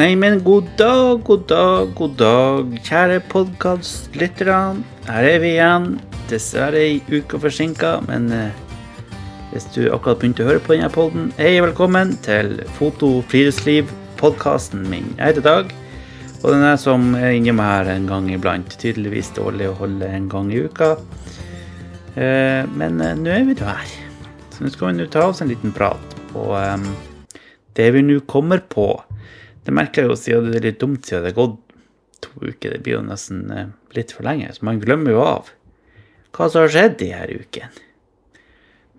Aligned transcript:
Nei, 0.00 0.14
men 0.16 0.38
god 0.40 0.64
dag, 0.80 1.18
god 1.28 1.42
dag, 1.50 1.90
god 1.92 2.12
dag, 2.16 2.68
kjære 2.86 3.18
podkastlyttere. 3.28 4.60
Her 5.04 5.26
er 5.28 5.42
vi 5.42 5.50
igjen. 5.58 5.88
Dessverre 6.30 6.80
ei 6.80 6.94
uke 7.10 7.36
forsinka, 7.42 7.90
men 8.06 8.30
eh, 8.32 8.62
hvis 9.50 9.66
du 9.74 9.82
akkurat 9.92 10.22
begynte 10.22 10.46
å 10.46 10.48
høre 10.48 10.62
på 10.64 10.72
denne 10.72 10.88
podden, 10.94 11.26
hei, 11.36 11.58
velkommen 11.60 12.14
til 12.24 12.62
Foto 12.78 13.10
friluftsliv-podkasten 13.28 14.88
min. 14.88 15.12
Jeg 15.18 15.34
heter 15.34 15.44
Dag, 15.50 15.76
og 16.38 16.48
den 16.48 16.64
er 16.70 16.80
som 16.80 17.10
er 17.20 17.36
innom 17.36 17.60
her 17.60 17.92
en 17.92 18.08
gang 18.08 18.32
iblant. 18.32 18.72
Tydeligvis 18.80 19.34
dårlig 19.36 19.68
å 19.68 19.76
holde 19.82 20.08
en 20.08 20.32
gang 20.32 20.48
i 20.48 20.64
uka. 20.64 20.94
Eh, 22.16 22.64
men 22.72 23.04
eh, 23.04 23.18
nå 23.20 23.36
er 23.36 23.44
vi 23.52 23.60
jo 23.60 23.68
her. 23.68 23.92
Så 24.48 24.64
nå 24.64 24.72
skal 24.72 24.94
vi 24.94 25.02
nå 25.02 25.12
ta 25.12 25.28
oss 25.28 25.44
en 25.44 25.52
liten 25.52 25.76
prat 25.76 26.20
på 26.32 26.48
eh, 26.56 26.90
det 27.76 27.92
vi 27.98 28.08
nå 28.08 28.22
kommer 28.32 28.64
på. 28.64 28.94
Det 29.66 29.74
merker 29.76 30.04
jeg 30.04 30.10
jo 30.10 30.18
siden 30.18 30.50
det 30.52 30.60
er 30.60 30.68
litt 30.70 30.80
dumt 30.80 31.04
siden 31.06 31.26
det 31.26 31.32
er 31.32 31.38
gått 31.38 31.58
to 32.24 32.32
uker. 32.40 32.74
Det 32.74 32.82
blir 32.84 32.98
jo 32.98 33.04
nesten 33.06 33.46
eh, 33.54 33.72
litt 33.96 34.14
for 34.16 34.26
lenge. 34.26 34.50
Så 34.54 34.66
man 34.66 34.80
glemmer 34.82 35.16
jo 35.16 35.22
av 35.24 35.50
hva 36.36 36.46
som 36.48 36.64
har 36.64 36.72
skjedd 36.72 36.98
de 37.00 37.10
her 37.14 37.32
ukene. 37.32 37.70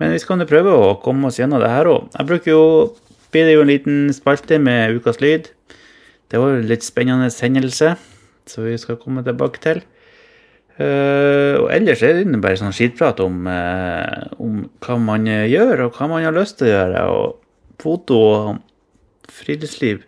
Men 0.01 0.15
vi 0.15 0.20
skal 0.21 0.39
nå 0.39 0.47
prøve 0.49 0.73
å 0.73 0.97
komme 1.03 1.29
oss 1.29 1.37
gjennom 1.37 1.61
det 1.61 1.70
her 1.70 1.87
òg. 1.89 2.09
Jeg 2.15 2.29
bruker 2.29 2.51
jo 2.55 2.63
blir 3.31 3.47
det 3.47 3.55
jo 3.55 3.63
en 3.63 3.70
liten 3.70 3.99
spalte 4.11 4.57
med 4.59 4.98
Ukas 4.98 5.21
lyd. 5.23 5.48
Det 6.32 6.39
var 6.39 6.55
jo 6.55 6.65
litt 6.67 6.84
spennende 6.84 7.29
hendelse, 7.32 7.93
så 8.49 8.63
vi 8.65 8.73
skal 8.82 8.99
komme 8.99 9.23
tilbake 9.23 9.62
til. 9.63 9.82
Uh, 10.82 11.62
og 11.62 11.67
ellers 11.76 12.01
er 12.04 12.17
det 12.17 12.41
bare 12.41 12.57
sånn 12.59 12.73
skitprat 12.73 13.20
om, 13.23 13.45
uh, 13.45 14.32
om 14.41 14.63
hva 14.84 14.98
man 14.99 15.27
gjør, 15.29 15.85
og 15.85 15.99
hva 15.99 16.09
man 16.09 16.26
har 16.26 16.35
lyst 16.35 16.57
til 16.59 16.71
å 16.71 16.73
gjøre. 16.73 17.05
Og 17.13 17.79
foto 17.84 18.20
og 18.26 19.32
friluftsliv 19.32 20.01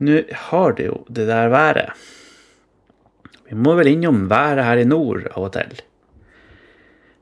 nå 0.00 0.22
har 0.48 0.74
det 0.78 0.88
jo 0.88 1.02
det 1.08 1.26
der 1.28 1.52
været. 1.52 2.08
Vi 3.50 3.58
må 3.58 3.74
vel 3.78 3.90
innom 3.90 4.28
været 4.30 4.64
her 4.64 4.80
i 4.80 4.88
nord 4.88 5.26
av 5.34 5.48
og 5.48 5.52
til. 5.56 5.80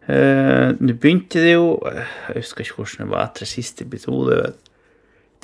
Uh, 0.08 0.72
Nå 0.80 0.94
begynte 0.96 1.42
det 1.44 1.50
jo 1.52 1.74
Jeg 1.84 2.38
husker 2.38 2.64
ikke 2.64 2.78
hvordan 2.78 3.02
det 3.02 3.10
var 3.10 3.26
etter 3.26 3.48
siste 3.48 3.84
episode. 3.84 4.38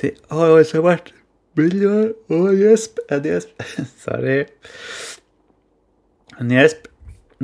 Det 0.01 0.15
har 0.31 0.49
jo 0.49 0.57
altså 0.57 0.81
vært 0.81 1.11
mildvær 1.55 2.15
og 2.33 2.47
gjesp 2.57 2.97
En 3.13 3.21
gjesp. 3.25 3.53
Sorry. 4.05 4.39
En 6.41 6.53
gjesp. 6.53 6.89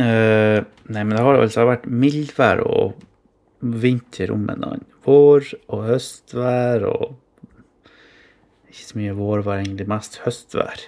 Uh, 0.02 0.66
nei, 0.90 1.04
men 1.04 1.14
det 1.14 1.26
har 1.26 1.42
altså 1.42 1.68
vært 1.70 1.86
mildvær 1.86 2.64
og 2.66 2.98
vinter 3.62 4.34
om 4.34 4.48
en 4.50 4.66
annen. 4.72 4.88
Vår 5.06 5.54
og 5.74 5.86
høstvær 5.90 6.86
og 6.90 7.18
ikke 8.72 8.88
så 8.88 8.98
mye 9.00 9.16
vårvær, 9.18 9.62
egentlig 9.62 9.88
mest 9.92 10.22
høstvær. 10.24 10.88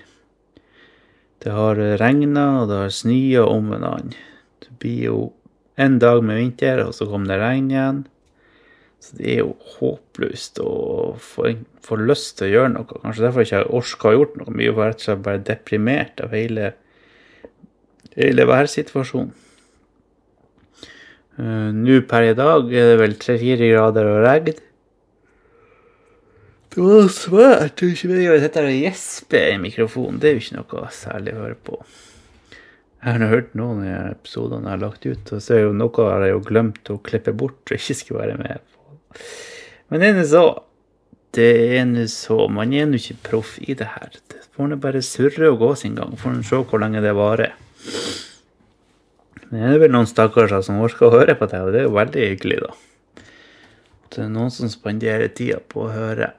Det 1.43 1.51
har 1.51 1.79
regna, 1.99 2.45
og 2.61 2.69
det 2.71 2.79
har 2.85 2.93
snøa 2.95 3.43
om 3.51 3.71
hverandre. 3.73 4.19
Det 4.63 4.71
blir 4.79 5.01
jo 5.09 5.19
en 5.75 5.99
dag 5.99 6.23
med 6.23 6.39
vinter, 6.39 6.85
og 6.85 6.95
så 6.95 7.07
kommer 7.09 7.33
det 7.33 7.41
regn 7.41 7.69
igjen. 7.73 8.01
Så 9.03 9.17
det 9.19 9.31
er 9.33 9.39
jo 9.41 9.55
håpløst 9.75 10.61
å 10.63 10.73
få, 11.19 11.49
få 11.83 11.99
lyst 11.99 12.37
til 12.39 12.47
å 12.47 12.53
gjøre 12.53 12.73
noe. 12.77 12.99
Kanskje 13.03 13.25
derfor 13.25 13.43
ikke 13.43 13.59
jeg 13.59 13.71
orker 13.79 14.09
å 14.09 14.15
gjort 14.15 14.37
noe 14.39 14.55
mye, 14.55 14.71
for 14.71 14.87
rett 14.87 15.01
og 15.01 15.07
slett 15.09 15.25
bare 15.25 15.45
deprimert 15.49 16.23
av 16.23 16.35
hele, 16.37 16.69
hele 18.15 18.45
værsituasjonen. 18.47 19.33
Uh, 21.33 21.73
Nå 21.73 21.97
per 22.05 22.29
i 22.29 22.35
dag 22.37 22.67
er 22.69 22.91
det 22.91 22.97
vel 23.01 23.15
tre-fire 23.19 23.71
grader 23.73 24.07
og 24.07 24.23
regn. 24.23 24.63
Det 26.73 26.81
var 26.81 27.09
svært. 27.13 27.75
Du 27.77 27.91
ikke 27.91 28.15
jeg 28.17 28.41
sitter 28.41 28.65
og 28.65 28.73
gjesper 28.73 29.51
i 29.51 29.59
mikrofonen. 29.61 30.17
Det 30.17 30.29
er 30.29 30.33
jo 30.33 30.41
ikke 30.41 30.57
noe 30.57 30.87
særlig 30.95 31.35
å 31.35 31.43
høre 31.43 31.57
på. 31.69 31.77
Jeg 33.03 33.19
har 33.19 33.29
hørt 33.29 33.51
noen 33.59 33.83
av 33.83 34.13
episodene 34.13 34.71
jeg 34.71 34.73
har 34.73 34.81
lagt 34.81 35.05
ut, 35.05 35.31
og 35.35 35.43
så 35.43 35.53
er 35.53 35.65
jo 35.65 35.73
noe 35.77 36.07
har 36.07 36.25
jeg 36.25 36.33
jo 36.33 36.43
glemt 36.47 36.89
å 36.89 37.01
klippe 37.03 37.33
bort 37.35 37.61
og 37.67 37.75
ikke 37.77 37.97
skulle 37.99 38.23
være 38.23 38.39
med 38.39 38.63
på. 38.63 38.97
Men 39.91 40.01
det 40.01 40.09
er 40.09 40.17
nå 40.17 40.25
så. 40.31 40.43
Det 41.37 41.49
er 41.77 41.85
nå 41.91 42.09
så. 42.09 42.39
Man 42.49 42.73
er 42.73 42.89
nå 42.89 42.97
ikke 42.97 43.19
proff 43.29 43.55
i 43.61 43.77
det 43.77 43.91
her. 43.93 44.17
Det 44.31 44.41
får 44.55 44.71
nå 44.71 44.81
bare 44.81 45.05
surre 45.05 45.53
og 45.53 45.59
gå 45.61 45.73
sin 45.83 45.99
gang. 45.99 46.17
Får 46.17 46.39
nå 46.39 46.45
se 46.47 46.61
hvor 46.63 46.81
lenge 46.81 47.03
det 47.05 47.13
varer. 47.19 47.53
Men 49.51 49.59
det 49.59 49.73
er 49.75 49.83
vel 49.83 49.93
noen 49.93 50.09
stakkarser 50.09 50.65
som 50.65 50.81
orker 50.81 51.11
å 51.11 51.19
høre 51.19 51.37
på 51.37 51.45
det, 51.51 51.59
og 51.61 51.75
det 51.75 51.83
er 51.83 51.85
jo 51.85 51.97
veldig 51.99 52.29
hyggelig, 52.31 52.63
da. 52.63 53.27
Det 54.09 54.23
er 54.23 54.31
noen 54.33 54.53
som 54.53 54.71
spanderer 54.71 55.29
tida 55.37 55.59
på 55.69 55.85
å 55.85 55.91
høre. 55.93 56.31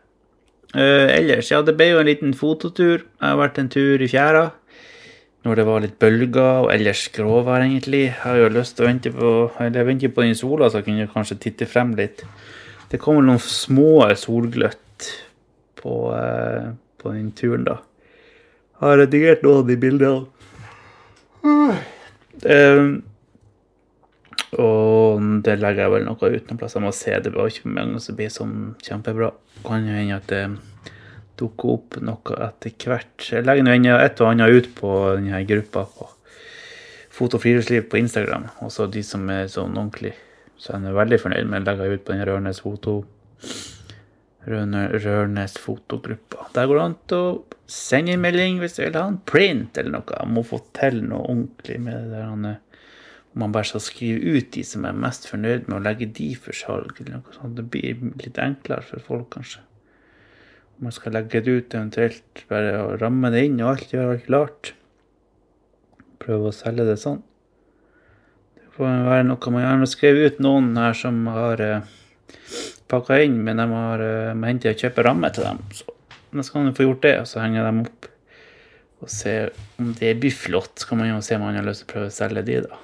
Uh, 0.75 1.07
ellers, 1.15 1.53
ja, 1.53 1.61
det 1.63 1.77
ble 1.79 1.93
jo 1.93 2.03
en 2.03 2.09
liten 2.09 2.35
fototur. 2.35 3.05
Jeg 3.05 3.25
har 3.25 3.39
vært 3.39 3.61
en 3.63 3.71
tur 3.73 4.03
i 4.03 4.11
fjæra 4.11 4.51
når 5.45 5.59
det 5.59 5.65
var 5.69 5.83
litt 5.85 5.97
bølger, 6.01 6.63
og 6.65 6.71
ellers 6.73 7.03
gråvær, 7.13 7.61
egentlig. 7.67 8.07
Jeg 8.07 8.17
har 8.23 8.39
jo 8.41 8.53
lyst 8.55 8.79
til 8.79 8.87
å 8.87 8.89
vente 8.89 9.11
på 9.13 9.33
eller 9.61 9.77
jeg 9.77 9.89
venter 9.91 10.13
på 10.17 10.25
den 10.25 10.39
sola, 10.39 10.71
så 10.71 10.81
jeg 10.81 10.87
kunne 10.87 11.11
kanskje 11.13 11.37
titte 11.43 11.69
frem 11.69 11.93
litt. 11.99 12.25
Det 12.89 13.01
kommer 13.03 13.27
noen 13.27 13.43
små 13.45 14.07
solgløtt 14.17 15.11
på, 15.83 15.99
uh, 16.17 16.73
på 16.97 17.13
den 17.13 17.29
turen, 17.37 17.69
da. 17.69 17.77
Jeg 18.75 18.89
har 18.89 19.03
redigert 19.03 19.45
noen 19.45 19.61
av 19.61 19.69
de 19.69 19.77
bildene. 19.85 20.25
Uh. 21.45 23.05
Og 24.61 25.23
det 25.47 25.57
legger 25.61 25.87
jeg 25.87 25.95
vel 25.95 26.07
noe 26.07 26.31
ut 26.35 26.51
noen 26.51 26.61
plass. 26.61 26.77
Jeg 26.77 26.85
må 26.85 26.93
se. 26.95 27.15
Det 27.25 27.33
var 27.35 27.51
ikke 27.51 27.73
mange 27.75 28.03
som 28.03 28.19
blir 28.19 28.33
sånn 28.33 28.57
kjempebra. 28.85 29.33
Kan 29.67 29.89
jo 29.89 29.97
hende 29.97 30.19
at 30.21 30.29
det 30.31 30.45
dukker 31.41 31.73
opp 31.77 31.97
noe 32.05 32.41
etter 32.49 32.75
hvert. 32.91 33.15
Jeg 33.31 33.47
legger 33.47 33.67
nå 33.67 33.97
et 33.99 34.21
og 34.23 34.31
annet 34.31 34.55
ut 34.55 34.69
på 34.79 34.93
denne 35.17 35.43
gruppa 35.49 35.87
på 35.95 36.11
Foto 37.15 37.39
og 37.39 37.45
friluftsliv 37.45 37.85
på 37.87 38.01
Instagram. 38.01 38.49
Også 38.67 38.89
de 38.91 39.05
som 39.07 39.29
er 39.31 39.47
sånn 39.47 39.77
ordentlig. 39.77 40.17
Så 40.59 40.73
jeg 40.75 40.89
er 40.91 40.97
veldig 40.97 41.21
fornøyd 41.23 41.51
med 41.51 41.63
å 41.63 41.75
legge 41.77 41.99
ut 42.01 42.03
på 42.07 42.15
den 42.15 42.27
Rørnes 42.27 42.59
foto 42.65 42.97
Rørnes 44.45 45.55
fotogruppa. 45.63 46.49
Der 46.57 46.67
går 46.69 46.81
det 46.81 46.85
an 46.85 46.97
å 47.17 47.23
sende 47.71 48.13
en 48.13 48.25
melding 48.25 48.59
hvis 48.61 48.77
du 48.77 48.83
vil 48.83 48.99
ha 48.99 49.07
en 49.09 49.21
print 49.31 49.79
eller 49.79 49.95
noe. 49.95 50.19
Jeg 50.19 50.33
må 50.35 50.43
få 50.47 50.59
til 50.77 51.01
noe 51.07 51.23
ordentlig 51.23 51.79
med 51.87 52.11
det 52.11 52.19
der. 52.19 52.59
Om 53.35 53.43
man 53.43 53.55
bare 53.55 53.67
skal 53.67 53.83
skrive 53.83 54.37
ut 54.37 54.53
de 54.55 54.63
som 54.63 54.85
er 54.87 54.95
mest 54.95 55.27
fornøyd 55.27 55.67
med 55.67 55.81
å 55.81 55.83
legge 55.83 56.07
de 56.15 56.29
for 56.39 56.55
salg, 56.55 56.95
eller 57.01 57.19
noe 57.19 57.35
sånt. 57.35 57.57
Det 57.59 57.65
blir 57.67 57.99
litt 58.23 58.39
enklere 58.39 58.87
for 58.87 59.03
folk, 59.03 59.33
kanskje. 59.35 59.65
Om 60.79 60.87
man 60.87 60.95
skal 60.95 61.17
legge 61.17 61.43
det 61.43 61.57
ut, 61.59 61.75
eventuelt 61.75 62.45
bare 62.51 62.77
å 62.79 62.95
ramme 63.01 63.33
det 63.35 63.45
inn 63.49 63.59
og 63.63 63.73
alt 63.73 63.95
gjøre 63.95 64.15
alt 64.15 64.29
klart. 64.29 64.71
Prøve 66.23 66.53
å 66.53 66.55
selge 66.55 66.87
det 66.87 66.97
sånn. 67.03 67.21
Det 68.55 68.71
får 68.77 69.03
være 69.11 69.27
noe 69.27 69.55
man 69.55 69.67
gjerne 69.67 69.91
skriver 69.91 70.31
ut 70.31 70.41
noen 70.47 70.71
her 70.79 70.97
som 70.99 71.21
har 71.35 71.63
eh, 71.63 71.93
pakka 72.91 73.19
inn, 73.27 73.37
men 73.43 73.59
de 73.59 73.69
har 73.71 74.03
eh, 74.03 74.33
må 74.39 74.55
å 74.55 74.71
og 74.71 74.87
kjøpe 74.87 75.07
ramme 75.07 75.35
til 75.35 75.47
dem. 75.47 75.63
Så 75.75 75.91
da 76.35 76.47
skal 76.47 76.69
man 76.69 76.79
få 76.79 76.87
gjort 76.89 77.03
det, 77.03 77.17
og 77.23 77.31
så 77.31 77.43
henger 77.43 77.67
de 77.67 77.87
opp 77.89 78.11
og 79.05 79.11
se 79.13 79.37
om 79.83 79.91
det 79.99 80.15
blir 80.23 80.35
flott. 80.35 80.79
Så 80.79 80.89
kan 80.89 81.03
man 81.03 81.11
jo 81.11 81.21
se 81.23 81.37
om 81.37 81.45
man 81.49 81.59
har 81.59 81.67
lyst 81.67 81.85
til 81.85 81.91
å 81.91 81.95
prøve 81.97 82.11
å 82.11 82.15
selge 82.15 82.47
de, 82.47 82.63
da. 82.71 82.83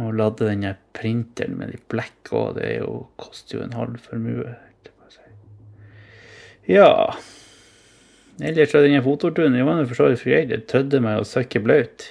Og 0.00 0.14
lade 0.18 0.48
denne 0.48 0.74
printeren 0.96 1.54
med 1.58 1.70
litt 1.70 1.86
blekk 1.92 2.32
òg, 2.34 2.56
det 2.58 2.70
jo, 2.80 3.04
koster 3.20 3.60
jo 3.60 3.66
en 3.66 3.76
halv 3.78 4.00
formue. 4.02 4.56
Ja 6.64 7.12
Ellers 8.40 8.70
så 8.72 8.80
denne 8.82 9.02
fototuren 9.04 9.54
Jo, 9.54 9.66
var 9.68 9.84
for 9.86 9.98
så 9.98 10.08
vidt 10.10 10.24
greit. 10.26 10.48
Det 10.50 10.64
trødde 10.70 11.00
meg 11.04 11.20
å 11.20 11.26
søkke 11.28 11.60
blaut. 11.62 12.08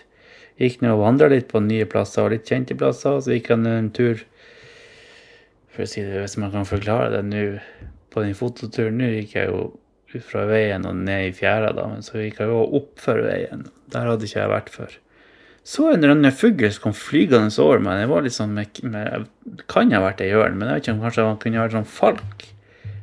Gikk 0.62 0.84
ned 0.84 0.94
og 0.94 1.02
vandra 1.02 1.28
litt 1.32 1.50
på 1.50 1.60
nye 1.66 1.88
plasser 1.90 2.24
og 2.24 2.36
litt 2.36 2.48
kjente 2.48 2.78
plasser. 2.80 3.18
Så 3.20 3.34
gikk 3.34 3.50
han 3.52 3.68
en 3.68 3.90
tur 3.92 4.22
For 5.74 5.84
å 5.84 5.90
si 5.90 6.06
det 6.06 6.22
hvis 6.22 6.38
man 6.38 6.54
kan 6.54 6.70
forklare 6.70 7.10
det 7.16 7.24
nå 7.26 7.46
På 8.14 8.22
den 8.22 8.38
fototuren 8.38 9.02
nå 9.02 9.10
gikk 9.10 9.34
jeg 9.40 9.50
jo 9.50 9.72
ut 10.14 10.28
fra 10.28 10.46
veien 10.46 10.86
og 10.86 11.00
ned 11.02 11.32
i 11.32 11.34
fjæra, 11.34 11.72
da. 11.74 11.88
Men 11.90 12.06
så 12.06 12.22
gikk 12.22 12.44
jeg 12.44 12.52
jo 12.52 12.62
opp 12.78 13.02
for 13.02 13.18
veien. 13.26 13.66
Der 13.90 14.06
hadde 14.06 14.28
ikke 14.30 14.44
jeg 14.44 14.52
vært 14.54 14.70
før 14.70 15.00
så 15.64 15.88
en 15.90 16.02
eller 16.02 16.12
annen 16.18 16.36
fugl 16.36 16.68
som 16.72 16.90
kom 16.90 16.96
flygende 16.98 17.54
over 17.64 17.80
meg. 17.80 18.02
Det 18.02 18.10
var 18.12 18.26
litt 18.26 18.36
sånn 18.36 18.56
med, 18.56 18.82
med, 18.84 19.30
Kan 19.72 19.94
ha 19.96 20.02
vært 20.04 20.24
ei 20.24 20.34
ørn, 20.36 20.58
men 20.60 20.68
jeg 20.68 20.76
vet 20.76 20.84
ikke 20.84 20.96
om 20.98 21.06
kanskje 21.06 21.28
han 21.30 21.40
kunne 21.40 21.64
vært 21.64 21.78
sånn 21.78 21.88
falk? 21.88 22.46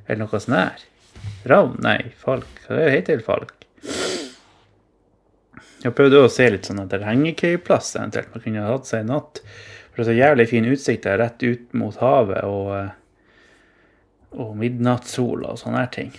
Eller 0.06 0.20
noe 0.24 0.42
sånt 0.42 0.58
her. 0.58 0.84
Ravn? 1.48 1.78
Nei, 1.84 1.98
falk. 2.20 2.50
Det 2.66 2.92
heter 2.92 3.16
vel 3.16 3.24
falk. 3.24 3.56
Jeg 5.80 5.96
prøvde 5.96 6.20
å 6.20 6.28
se 6.28 6.50
litt 6.52 6.68
sånn 6.68 6.82
etter 6.82 7.06
hengekøyeplass 7.06 7.94
eventuelt. 7.96 8.32
Man 8.34 8.44
kunne 8.44 8.64
ha 8.66 8.74
hatt 8.74 8.90
seg 8.90 9.06
en 9.06 9.14
natt. 9.14 9.40
For 9.90 10.02
det 10.02 10.04
er 10.04 10.10
så 10.10 10.18
jævlig 10.18 10.46
fin 10.50 10.68
utsikt 10.68 11.06
der 11.08 11.20
rett 11.22 11.44
ut 11.46 11.72
mot 11.80 11.96
havet 12.02 12.44
og, 12.44 12.90
og 14.36 14.52
midnattssola 14.60 15.54
og 15.54 15.62
sånne 15.62 15.86
her 15.86 15.94
ting. 15.96 16.12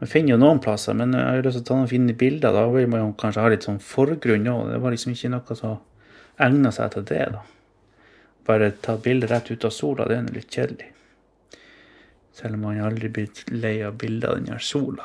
Man 0.00 0.08
finner 0.08 0.32
jo 0.32 0.40
noen 0.40 0.62
plasser, 0.64 0.96
men 0.96 1.12
jeg 1.12 1.26
har 1.26 1.42
lyst 1.44 1.58
til 1.58 1.64
å 1.66 1.68
ta 1.68 1.76
noen 1.76 1.90
fine 1.90 2.14
bilder. 2.16 2.54
Da 2.56 2.64
vil 2.72 2.88
man 2.88 3.02
jo 3.02 3.10
kanskje 3.20 3.42
ha 3.44 3.50
litt 3.52 3.66
sånn 3.68 3.82
forgrunn 3.84 4.48
òg. 4.48 4.70
Det 4.72 4.78
var 4.80 4.94
liksom 4.94 5.12
ikke 5.12 5.32
noe 5.34 5.56
som 5.58 5.76
egna 6.40 6.72
seg 6.72 6.94
til 6.94 7.04
det, 7.10 7.26
da. 7.34 7.42
Bare 8.48 8.70
ta 8.80 8.96
bilde 8.96 9.28
rett 9.28 9.50
ut 9.52 9.66
av 9.68 9.74
sola, 9.76 10.08
det 10.08 10.16
er 10.16 10.32
litt 10.32 10.56
kjedelig. 10.56 10.88
Selv 12.32 12.56
om 12.56 12.64
man 12.64 12.80
aldri 12.80 13.10
blitt 13.12 13.44
lei 13.52 13.76
av 13.84 13.98
bilder 14.00 14.32
av 14.32 14.40
den 14.40 14.54
her 14.54 14.64
sola. 14.64 15.04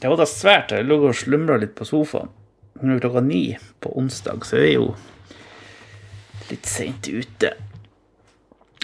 det 0.00 0.10
var 0.10 0.20
da 0.20 0.28
svært. 0.28 0.76
Jeg 0.76 0.84
lå 0.84 1.00
og 1.00 1.16
slumra 1.16 1.56
litt 1.60 1.74
på 1.78 1.88
sofaen. 1.88 2.32
Nå 2.80 2.96
er 2.96 3.00
klokka 3.00 3.22
ni 3.24 3.44
på 3.80 3.92
onsdag, 3.96 4.44
så 4.44 4.58
er 4.58 4.66
det 4.66 4.72
jo 4.74 4.88
litt 6.50 6.68
seint 6.68 7.08
ute. 7.08 7.54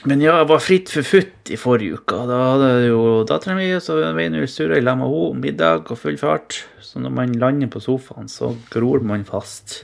Men 0.08 0.22
ja, 0.24 0.38
jeg 0.38 0.48
var 0.48 0.62
fritt 0.64 0.90
for 0.94 1.04
futt 1.04 1.50
i 1.52 1.58
forrige 1.60 1.98
uke. 2.00 2.22
Da 2.28 2.38
hadde 2.54 2.68
jo 2.86 3.00
dattera 3.28 3.56
mi 3.58 3.68
så 3.84 3.98
veien 4.16 4.38
Surøy 4.48 4.80
med 4.80 5.02
henne, 5.04 5.40
middag 5.42 5.90
og 5.92 6.00
full 6.00 6.16
fart. 6.20 6.62
Så 6.80 7.02
når 7.02 7.12
man 7.18 7.34
lander 7.36 7.68
på 7.68 7.82
sofaen, 7.84 8.30
så 8.32 8.54
gror 8.72 9.04
man 9.04 9.26
fast. 9.28 9.82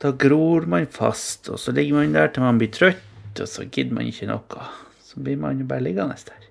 Da 0.00 0.14
gror 0.16 0.68
man 0.70 0.86
fast, 0.86 1.50
og 1.50 1.58
så 1.58 1.74
ligger 1.76 1.98
man 1.98 2.14
der 2.14 2.30
til 2.30 2.46
man 2.46 2.62
blir 2.62 2.70
trøtt, 2.72 3.02
og 3.42 3.50
så 3.50 3.66
gidder 3.66 3.98
man 3.98 4.06
ikke 4.08 4.30
noe. 4.30 4.70
Så 5.02 5.18
blir 5.20 5.36
man 5.42 5.58
jo 5.58 5.66
bare 5.66 5.84
liggende 5.84 6.14
der. 6.30 6.46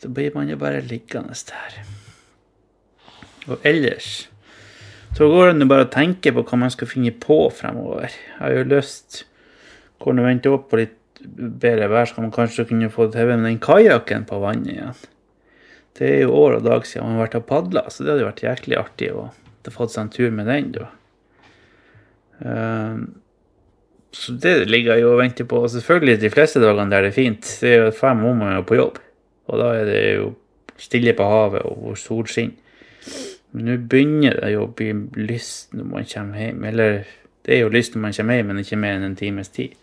Så 0.00 0.08
blir 0.08 0.32
man 0.34 0.48
jo 0.48 0.56
bare 0.56 0.80
liggende 0.80 1.36
der. 1.52 1.78
Og 3.48 3.60
ellers 3.66 4.28
så 5.16 5.28
går 5.28 5.52
det 5.52 5.68
bare 5.68 5.86
å 5.86 5.92
tenke 5.92 6.32
på 6.32 6.44
hva 6.48 6.58
man 6.64 6.72
skal 6.72 6.88
finne 6.88 7.12
på 7.12 7.46
fremover. 7.54 8.08
Jeg 8.08 8.38
har 8.40 8.56
jo 8.56 8.66
lyst 8.72 9.24
Hvordan 10.02 10.26
vente 10.26 10.52
opp 10.52 10.68
på 10.70 10.80
litt 10.80 10.96
bedre 11.18 11.88
vær, 11.90 12.06
skal 12.06 12.26
man 12.28 12.34
kanskje 12.34 12.68
kunne 12.68 12.90
få 12.94 13.08
TV 13.12 13.32
med 13.34 13.46
den 13.48 13.62
kajakken 13.62 14.26
på 14.28 14.38
vannet 14.42 14.74
igjen. 14.74 15.06
Det 15.98 16.10
er 16.12 16.20
jo 16.22 16.36
år 16.38 16.60
og 16.60 16.66
dag 16.66 16.86
siden 16.86 17.08
man 17.08 17.18
har 17.18 17.26
vært 17.26 17.40
og 17.40 17.48
padla, 17.48 17.88
så 17.90 18.04
det 18.04 18.12
hadde 18.14 18.28
vært 18.28 18.44
jæklig 18.44 18.78
artig 18.78 19.10
å 19.14 19.28
få 19.68 19.88
seg 19.90 20.06
en 20.06 20.12
tur 20.14 20.30
med 20.32 20.46
den, 20.48 20.70
da. 20.78 20.86
Um, 22.38 23.00
så 24.14 24.32
det 24.32 24.70
ligger 24.70 24.96
jo 24.96 25.12
og 25.12 25.20
venter 25.20 25.44
på. 25.44 25.60
Og 25.64 25.70
selvfølgelig 25.70 26.20
de 26.22 26.30
fleste 26.32 26.62
dagene 26.62 26.90
der 26.90 27.04
det 27.04 27.10
er 27.12 27.16
fint. 27.16 27.50
Det 27.60 27.72
er 27.74 27.82
jo 27.82 27.96
fem 27.96 28.22
om 28.24 28.40
man 28.40 28.54
er 28.56 28.64
på 28.66 28.78
jobb. 28.78 29.00
Og 29.48 29.60
da 29.60 29.72
er 29.76 29.84
det 29.88 30.00
jo 30.16 30.30
stille 30.80 31.14
på 31.18 31.26
havet 31.28 31.66
og 31.68 31.98
solskinn. 32.00 32.54
Men 33.52 33.68
nå 33.68 33.76
begynner 33.90 34.38
det 34.40 34.52
jo 34.54 34.66
å 34.66 34.72
bli 34.76 34.92
lyst 35.28 35.74
når 35.76 35.90
man 35.92 36.08
kommer 36.08 36.40
hjem. 36.40 36.64
Eller 36.70 36.98
det 37.48 37.56
er 37.56 37.64
jo 37.64 37.72
lyst 37.72 37.94
når 37.96 38.02
man 38.04 38.14
kommer 38.16 38.36
hjem, 38.36 38.52
men 38.52 38.60
ikke 38.60 38.76
mer 38.76 38.98
enn 38.98 39.06
en 39.06 39.16
times 39.16 39.48
tid. 39.56 39.74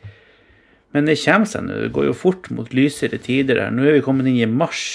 Men 0.94 1.10
det 1.10 1.18
kommer 1.24 1.50
seg 1.50 1.66
nå. 1.66 1.82
Det 1.82 1.92
går 1.98 2.06
jo 2.12 2.16
fort 2.16 2.48
mot 2.54 2.70
lysere 2.78 3.18
tider 3.20 3.58
her. 3.64 3.74
Nå 3.74 3.84
er 3.84 3.98
vi 3.98 4.04
kommet 4.06 4.30
inn 4.30 4.38
i 4.38 4.48
mars. 4.48 4.86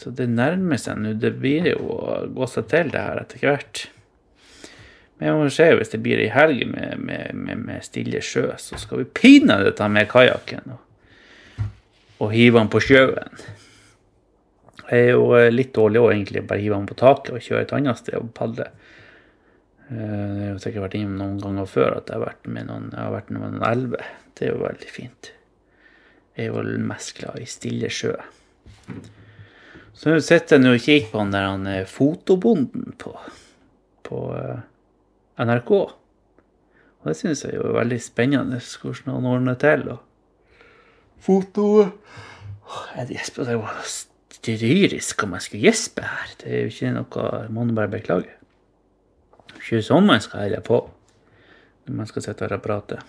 Så 0.00 0.10
det 0.16 0.30
nærmer 0.32 0.80
seg 0.80 0.98
nå. 0.98 1.12
Det 1.20 1.34
blir 1.38 1.68
jo 1.74 1.84
å 2.00 2.16
gå 2.32 2.48
seg 2.48 2.70
til, 2.72 2.90
det 2.94 3.04
her, 3.04 3.20
etter 3.20 3.44
hvert. 3.44 3.84
Men 5.20 5.28
jeg 5.28 5.36
må 5.36 5.52
se 5.52 5.68
hvis 5.76 5.92
det 5.92 6.00
blir 6.00 6.22
ei 6.24 6.30
helg 6.32 6.64
med, 6.72 6.96
med, 7.04 7.36
med, 7.36 7.64
med, 7.68 7.84
stille 7.84 8.22
sjø, 8.24 8.46
så 8.56 8.80
skal 8.80 9.02
vi 9.02 9.10
pinadø 9.20 9.68
ta 9.76 9.90
med 9.92 10.08
kajakken 10.08 10.72
og, 10.72 11.66
og 12.24 12.32
hive 12.32 12.56
den 12.56 12.72
på 12.72 12.80
sjøen. 12.80 13.42
Jeg 14.88 15.10
er 15.10 15.12
jo 15.12 15.26
eh, 15.36 15.52
litt 15.52 15.74
dårlig 15.76 16.00
òg, 16.00 16.14
egentlig. 16.16 16.46
Bare 16.48 16.64
hive 16.64 16.80
den 16.80 16.88
på 16.88 16.96
taket 16.98 17.36
og 17.36 17.44
kjøre 17.44 17.66
et 17.66 17.76
annet 17.76 18.00
sted 18.00 18.16
og 18.16 18.32
padle. 18.34 18.72
Eh, 19.90 20.34
jeg 20.38 20.50
har 20.52 20.60
sikkert 20.62 20.84
vært 20.86 20.98
innom 21.00 21.18
noen 21.18 21.38
ganger 21.42 21.66
før 21.66 21.96
at 21.98 22.10
jeg 22.10 22.20
har 22.20 22.28
vært 22.28 22.50
med 22.54 22.68
noen, 22.70 22.90
jeg 22.94 23.02
har 23.02 23.14
vært 23.14 23.30
med 23.34 23.42
noen 23.42 23.64
elver. 23.66 24.10
Det 24.38 24.46
er 24.46 24.52
jo 24.54 24.62
veldig 24.62 24.90
fint. 24.94 25.32
Jeg 26.38 26.46
er 26.46 26.52
jo 26.54 26.84
mest 26.86 27.16
glad 27.18 27.40
i 27.42 27.48
stille 27.50 27.90
sjø. 27.92 28.14
Så 29.98 30.12
nå 30.12 30.20
sitter 30.24 30.62
jeg 30.62 30.78
og 30.78 30.84
kikker 30.84 31.10
på 31.10 31.20
han 31.20 31.34
der 31.34 31.48
han 31.48 31.66
er 31.68 31.88
fotobonden 31.90 32.94
på, 33.02 33.10
på 34.06 34.20
NRK. 35.42 35.72
Og 37.00 37.08
det 37.10 37.16
synes 37.18 37.42
jeg 37.44 37.58
jo 37.58 37.66
er 37.66 37.80
veldig 37.80 37.98
spennende 38.04 38.60
hvordan 38.60 39.14
han 39.16 39.28
ordner 39.28 39.58
til. 39.60 39.88
Og 39.96 40.62
foto 41.20 41.66
Jeg 42.94 43.08
gjesper. 43.10 43.48
Det 43.48 43.56
var 43.58 43.80
styrisk 43.90 45.24
om 45.26 45.34
jeg 45.34 45.46
skulle 45.46 45.64
gjespe 45.66 46.06
her. 46.06 46.36
Det 46.38 46.52
er 46.52 46.60
jo 46.62 46.70
ikke 46.70 46.92
noe 46.94 47.48
Må 47.50 47.66
bare 47.74 47.90
beklage. 47.98 48.39
Er 49.54 49.62
ikke 49.62 49.82
sånn 49.86 50.08
man 50.08 50.22
skal 50.24 50.46
holde 50.46 50.62
på 50.66 50.80
når 51.86 51.96
man 51.96 52.08
skal 52.08 52.24
sitte 52.24 52.46
her 52.46 52.54
og 52.54 52.62
prate. 52.64 53.00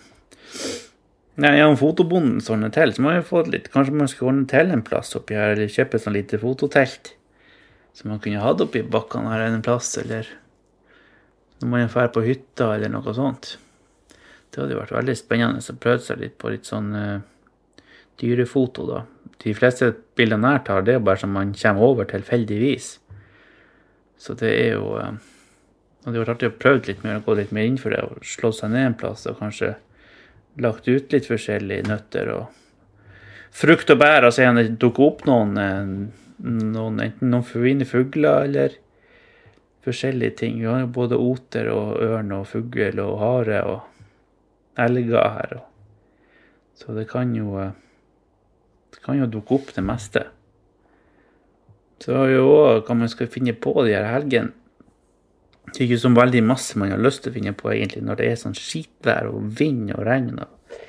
Nei, 1.41 1.55
ja, 1.57 1.67
om 1.69 1.77
fotobonden 1.79 2.41
ordner 2.41 2.71
til, 2.73 2.91
så 2.95 3.03
må 3.03 3.13
jeg 3.15 3.27
få 3.27 3.41
litt 3.47 3.69
Kanskje 3.71 3.95
man 3.95 4.09
skal 4.11 4.31
ordne 4.31 4.47
til 4.51 4.73
en 4.73 4.83
plass 4.85 5.15
oppi 5.15 5.37
her, 5.37 5.53
eller 5.53 5.71
kjøpe 5.71 5.97
et 5.97 6.03
sånt 6.03 6.17
lite 6.17 6.39
fototelt 6.41 7.13
som 7.93 8.11
man 8.11 8.21
kunne 8.23 8.41
hatt 8.43 8.61
oppi 8.63 8.83
bakkene 8.87 9.31
her 9.33 9.45
en 9.49 9.63
plass, 9.65 9.93
eller 9.99 10.27
når 11.61 11.71
man 11.71 11.89
drar 11.91 12.11
på 12.13 12.23
hytta, 12.25 12.71
eller 12.75 12.91
noe 12.91 13.13
sånt. 13.15 13.55
Det 14.51 14.61
hadde 14.61 14.75
jo 14.75 14.81
vært 14.81 14.95
veldig 14.95 15.15
spennende 15.19 15.63
å 15.63 15.79
prøve 15.79 16.03
seg 16.03 16.21
litt 16.23 16.37
på 16.41 16.51
litt 16.53 16.67
sånn 16.67 16.89
uh, 16.95 17.19
dyrefoto, 18.21 18.87
da. 18.87 19.03
De 19.41 19.53
fleste 19.57 19.91
bildene 20.17 20.55
jeg 20.55 20.63
tar, 20.67 20.85
det 20.85 20.95
er 20.97 21.03
bare 21.03 21.21
som 21.21 21.33
man 21.35 21.53
kommer 21.57 21.93
over 21.93 22.09
tilfeldigvis. 22.09 22.93
Så 24.21 24.35
det 24.39 24.51
er 24.55 24.75
jo 24.75 24.95
uh, 24.97 25.13
Det 26.01 26.09
hadde 26.09 26.21
vært 26.23 26.33
artig 26.33 26.49
å 26.49 26.57
prøve 26.57 26.87
litt 26.87 27.03
mer, 27.05 27.19
å 27.19 27.25
gå 27.27 27.35
litt 27.37 27.51
mer 27.53 27.67
inn 27.69 27.77
for 27.77 27.93
det, 27.93 28.01
og 28.01 28.25
slå 28.25 28.49
seg 28.57 28.71
ned 28.73 28.87
en 28.87 28.97
plass 28.97 29.27
og 29.29 29.37
kanskje 29.37 29.75
lagt 30.61 30.87
ut 30.89 31.13
litt 31.13 31.27
forskjellige 31.29 31.85
nøtter 31.85 32.31
og 32.33 32.47
frukt 33.53 33.91
og 33.93 33.99
bær, 34.01 34.25
om 34.25 34.57
det 34.57 34.79
dukker 34.81 35.05
opp 35.05 35.21
noen, 35.29 35.57
eh, 35.61 35.91
noen 36.41 37.03
enten 37.05 37.29
noen 37.29 37.45
fine 37.45 37.85
fugler 37.85 38.47
eller 38.47 38.77
forskjellige 39.85 40.37
ting. 40.41 40.59
Vi 40.59 40.65
har 40.65 40.81
jo 40.81 40.87
både 40.87 41.19
oter 41.21 41.69
og 41.69 42.01
ørn 42.01 42.33
og 42.33 42.47
fugl 42.49 42.99
og 43.03 43.19
hare 43.21 43.61
og 43.69 43.79
elger 44.81 45.29
her. 45.37 45.59
Så 46.75 46.97
det 46.97 47.07
kan 47.11 47.35
jo 47.35 47.59
eh, 47.59 47.77
Det 48.91 48.99
kan 49.05 49.17
jo 49.17 49.25
dukke 49.25 49.55
opp 49.55 49.69
det 49.73 49.81
meste. 49.81 50.25
Så 52.03 52.25
jo 52.27 52.43
hva 52.83 52.95
man 52.97 53.09
skal 53.09 53.29
finne 53.31 53.53
på 53.55 53.71
de 53.85 53.93
her 53.95 54.03
helgene. 54.11 54.51
Det 55.69 55.77
er 55.77 55.85
ikke 55.85 56.01
så 56.01 56.09
veldig 56.15 56.41
masse 56.43 56.79
man 56.79 56.91
har 56.91 57.01
lyst 57.01 57.23
til 57.23 57.31
å 57.31 57.35
finne 57.35 57.53
på 57.55 57.69
egentlig 57.71 58.01
når 58.03 58.19
det 58.19 58.27
er 58.27 58.39
sånn 58.41 58.57
skitvær 58.57 59.29
og 59.29 59.53
vind 59.59 59.93
og 59.95 60.03
regn. 60.07 60.39
og 60.41 60.79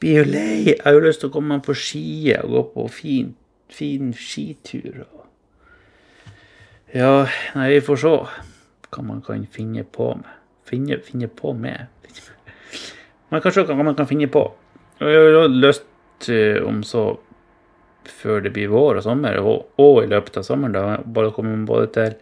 Blir 0.00 0.22
jo 0.22 0.24
lei. 0.32 0.54
Jeg 0.72 0.80
har 0.82 0.96
jo 0.96 1.04
lyst 1.04 1.22
til 1.22 1.30
å 1.30 1.34
komme 1.34 1.60
på 1.62 1.76
ski 1.76 2.32
og 2.40 2.54
gå 2.54 2.62
på 2.74 2.86
fin, 2.96 3.34
fin 3.68 4.14
skitur. 4.16 5.04
ja, 6.94 7.28
nei, 7.54 7.68
vi 7.76 7.84
får 7.86 8.00
se 8.02 8.14
hva 8.90 9.04
man 9.06 9.20
kan 9.22 9.44
finne 9.52 9.84
på 9.84 10.14
med. 10.16 10.36
Finne, 10.70 11.00
finne 11.02 11.26
på 11.26 11.52
med 11.52 11.88
Man 13.30 13.40
kan 13.42 13.52
se 13.52 13.62
hva 13.66 13.74
man 13.82 13.94
kan 13.98 14.06
finne 14.06 14.26
på. 14.30 14.42
Jeg 15.00 15.34
har 15.34 15.48
lyst 15.48 15.84
til, 16.20 16.64
om 16.66 16.82
så 16.82 17.04
før 18.10 18.42
det 18.44 18.52
blir 18.54 18.70
vår 18.72 18.98
og 19.00 19.04
sommer, 19.06 19.38
og, 19.40 19.70
og 19.78 20.02
i 20.02 20.10
løpet 20.10 20.40
av 20.40 20.46
sommeren, 20.46 20.74
da 20.74 20.98
bare 21.04 21.32
komme 21.34 21.54
både 21.68 21.86
til 21.94 22.16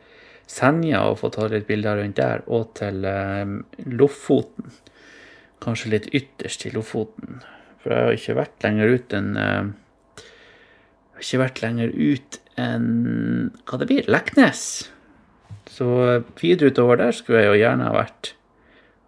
Senja 0.48 1.04
og 1.10 1.18
få 1.20 1.30
ta 1.34 1.48
litt 1.52 1.68
bilder 1.68 2.00
rundt 2.00 2.16
der, 2.16 2.44
og 2.48 2.72
til 2.78 3.04
eh, 3.04 3.50
Lofoten. 3.92 4.72
Kanskje 5.62 5.92
litt 5.92 6.08
ytterst 6.14 6.64
i 6.68 6.72
Lofoten. 6.72 7.42
For 7.82 7.92
jeg 7.92 8.06
har 8.06 8.16
ikke 8.16 8.38
vært 8.38 8.64
lenger 8.64 8.94
ut 8.94 9.14
enn 9.18 9.30
eh, 9.38 9.70
har 11.18 11.26
ikke 11.26 11.42
vært 11.42 11.62
lenger 11.64 11.92
ut 11.94 12.40
enn 12.58 12.88
hva 13.66 13.78
det 13.80 13.88
blir, 13.90 14.10
Leknes. 14.10 14.64
Så 15.68 15.88
videre 16.38 16.72
utover 16.72 16.98
der 17.00 17.14
skulle 17.14 17.42
jeg 17.42 17.52
jo 17.52 17.62
gjerne 17.62 17.88
ha 17.90 17.94
vært 17.96 18.32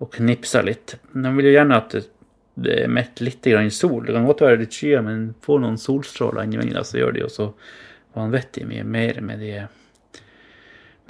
og 0.00 0.10
knipsa 0.16 0.62
litt. 0.64 0.96
Men 1.12 1.28
jeg 1.28 1.38
vil 1.38 1.48
jo 1.50 1.54
gjerne 1.54 1.78
at 1.78 1.94
det, 1.94 2.02
det 2.60 2.76
er 2.84 2.92
meldt 2.92 3.22
litt 3.24 3.46
grann 3.46 3.70
sol. 3.74 4.02
Det 4.06 4.16
kan 4.16 4.26
godt 4.28 4.44
være 4.44 4.62
litt 4.62 4.76
skyer, 4.76 5.04
men 5.06 5.30
får 5.44 5.62
noen 5.62 5.78
solstråler 5.80 6.44
innimellom, 6.44 6.86
så 6.86 7.00
gjør 7.00 7.16
de 7.16 7.24
jo 7.24 7.30
så 7.32 7.50
vanvittig 8.16 8.66
mye 8.66 8.84
mer 8.84 9.20
med 9.22 9.44
de, 9.44 9.52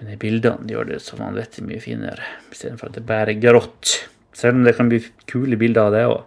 med 0.01 0.13
de 0.13 0.19
bildene. 0.21 0.69
Gjør 0.71 0.89
det 0.93 1.01
så 1.05 1.19
vanvittig 1.21 1.65
mye 1.67 1.83
finere, 1.83 2.25
istedenfor 2.53 2.91
at 2.91 2.99
det 2.99 3.07
bare 3.09 3.35
er 3.35 3.43
grått. 3.43 3.97
Selv 4.37 4.59
om 4.59 4.65
det 4.65 4.77
kan 4.79 4.89
bli 4.91 5.03
kule 5.31 5.59
bilder 5.61 5.89
av 5.89 5.95
det 5.97 6.07
òg. 6.09 6.23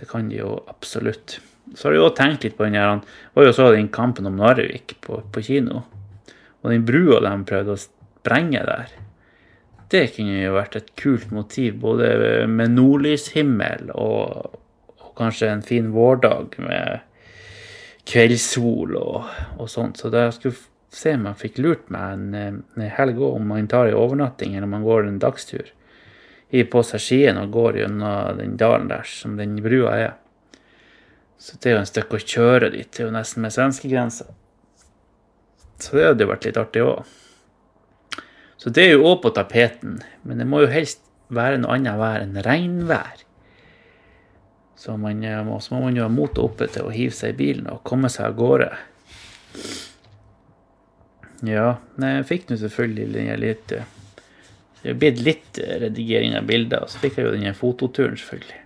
Det 0.00 0.08
kan 0.08 0.28
de 0.28 0.40
jo 0.40 0.56
absolutt. 0.72 1.38
Så 1.76 1.88
har 1.88 1.96
jeg 1.96 2.04
òg 2.04 2.16
tenkt 2.18 2.44
litt 2.44 2.56
på 2.58 2.66
den 2.66 2.76
her, 2.76 3.00
var 3.36 3.46
jo 3.46 3.54
så 3.56 3.70
den 3.72 3.90
kampen 3.92 4.28
om 4.28 4.40
Narvik 4.40 4.96
på, 5.04 5.22
på 5.32 5.44
kino. 5.44 5.84
Og 6.62 6.72
den 6.72 6.84
brua 6.86 7.20
de 7.24 7.32
prøvde 7.48 7.76
å 7.76 7.80
sprenge 7.80 8.64
der. 8.66 8.92
Det 9.92 10.06
kunne 10.14 10.40
jo 10.40 10.56
vært 10.56 10.78
et 10.78 10.90
kult 10.96 11.32
motiv, 11.34 11.76
både 11.82 12.08
med 12.48 12.76
nordlyshimmel 12.78 13.92
og, 13.92 14.58
og 15.02 15.10
kanskje 15.18 15.50
en 15.52 15.64
fin 15.66 15.90
vårdag 15.92 16.56
med 16.64 17.02
kveldssol 18.08 18.96
og, 18.98 19.28
og 19.60 19.68
sånt. 19.70 20.00
Så 20.00 20.10
da 20.12 20.30
skulle 20.32 20.56
se 20.92 21.14
om 21.16 21.28
jeg 21.30 21.40
fikk 21.40 21.60
lurt 21.64 21.92
meg 21.92 22.16
en, 22.16 22.64
en 22.76 22.90
helg 22.96 23.20
òg, 23.20 23.38
om 23.38 23.46
man 23.54 23.68
tar 23.70 23.88
en 23.88 23.98
overnatting 23.98 24.56
eller 24.56 24.68
om 24.68 24.74
man 24.76 24.84
går 24.86 25.08
en 25.08 25.22
dagstur. 25.22 25.72
I 26.52 26.66
på 26.68 26.82
seg 26.84 27.00
skiene 27.00 27.46
og 27.46 27.54
går 27.54 27.80
gjennom 27.80 28.36
den 28.38 28.58
dalen 28.60 28.90
der 28.90 29.08
som 29.08 29.38
den 29.38 29.56
brua 29.64 29.94
er. 29.96 30.12
Så 31.40 31.56
det 31.58 31.70
er 31.70 31.78
jo 31.78 31.80
en 31.80 31.88
stykke 31.88 32.18
å 32.18 32.26
kjøre 32.34 32.68
dit. 32.74 32.90
Det 32.92 33.02
er 33.02 33.08
jo 33.08 33.16
nesten 33.16 33.42
med 33.42 33.54
svenskegrensa. 33.54 34.28
Så 35.82 35.96
det 35.96 36.04
hadde 36.06 36.26
jo 36.26 36.30
vært 36.30 36.46
litt 36.46 36.60
artig 36.60 36.84
òg. 36.86 37.00
Så 38.60 38.70
det 38.70 38.84
er 38.84 38.92
jo 38.92 39.08
òg 39.08 39.24
på 39.24 39.32
tapeten, 39.34 39.96
men 40.22 40.38
det 40.38 40.46
må 40.46 40.60
jo 40.62 40.70
helst 40.70 41.00
være 41.34 41.58
noe 41.58 41.74
annet 41.74 41.98
vær 41.98 42.22
enn 42.22 42.38
regnvær. 42.46 43.24
Så, 44.78 44.94
man, 45.00 45.24
så 45.62 45.74
må 45.74 45.80
man 45.86 45.98
jo 45.98 46.04
ha 46.04 46.12
motet 46.12 46.42
oppe 46.42 46.68
til 46.70 46.86
å 46.86 46.94
hive 46.94 47.14
seg 47.16 47.34
i 47.34 47.38
bilen 47.40 47.70
og 47.72 47.82
komme 47.86 48.10
seg 48.12 48.28
av 48.28 48.38
gårde. 48.38 48.68
Ja, 51.42 51.76
nei, 51.98 52.16
jeg 52.20 52.28
fikk 52.28 52.50
nå 52.50 52.56
selvfølgelig 52.60 53.36
litt 53.42 53.72
eh, 53.74 53.86
Det 54.82 54.92
er 54.92 54.98
blitt 54.98 55.22
litt 55.26 55.58
eh, 55.62 55.78
redigering 55.82 56.36
av 56.38 56.46
bilder, 56.46 56.84
og 56.84 56.92
så 56.92 57.02
fikk 57.02 57.18
jeg 57.18 57.26
jo 57.26 57.34
den 57.34 57.58
fototuren, 57.58 58.18
selvfølgelig. 58.18 58.60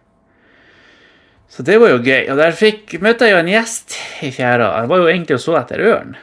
Så 1.49 1.64
det 1.64 1.78
var 1.80 1.92
jo 1.95 2.02
gøy. 2.02 2.26
Og 2.33 2.40
der 2.40 2.56
fikk, 2.56 2.99
møtte 3.00 3.28
jeg 3.28 3.37
jo 3.37 3.42
en 3.42 3.52
gjest 3.52 3.97
i 4.26 4.33
fjæra. 4.35 4.73
Jeg 4.83 4.90
var 4.90 5.00
jo 5.00 5.11
egentlig 5.11 5.37
og 5.38 5.45
så 5.45 5.54
etter 5.61 5.85
ørn. 5.88 6.16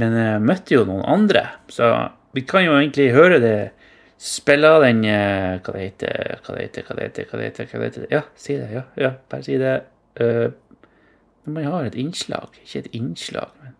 Men 0.00 0.16
jeg 0.18 0.42
møtte 0.44 0.74
jo 0.74 0.86
noen 0.88 1.06
andre, 1.08 1.44
så 1.72 1.90
vi 2.36 2.44
kan 2.46 2.66
jo 2.66 2.76
egentlig 2.76 3.10
høre 3.14 3.40
det 3.42 3.54
spille 4.20 4.70
den 4.84 5.04
eh, 5.08 5.58
Hva 5.64 5.74
det 5.74 5.86
heter, 5.86 6.40
hva 6.44 6.56
det 6.56 6.66
heter, 6.66 6.86
hva 6.86 6.96
det 6.98 7.06
heter, 7.06 7.28
hva 7.30 7.40
det 7.40 7.48
heter, 7.48 7.70
hva 7.70 7.80
det 7.80 7.88
heter. 7.88 8.08
Ja, 8.12 8.22
si 8.36 8.58
det. 8.60 8.68
Ja, 8.74 8.84
ja 9.00 9.12
bare 9.32 9.46
si 9.46 9.56
det. 9.60 9.76
Uh, 10.20 10.50
man 11.48 11.64
har 11.64 11.88
et 11.88 11.96
innslag. 11.98 12.58
Ikke 12.60 12.84
et 12.84 12.90
innslag, 12.96 13.54
men 13.62 13.76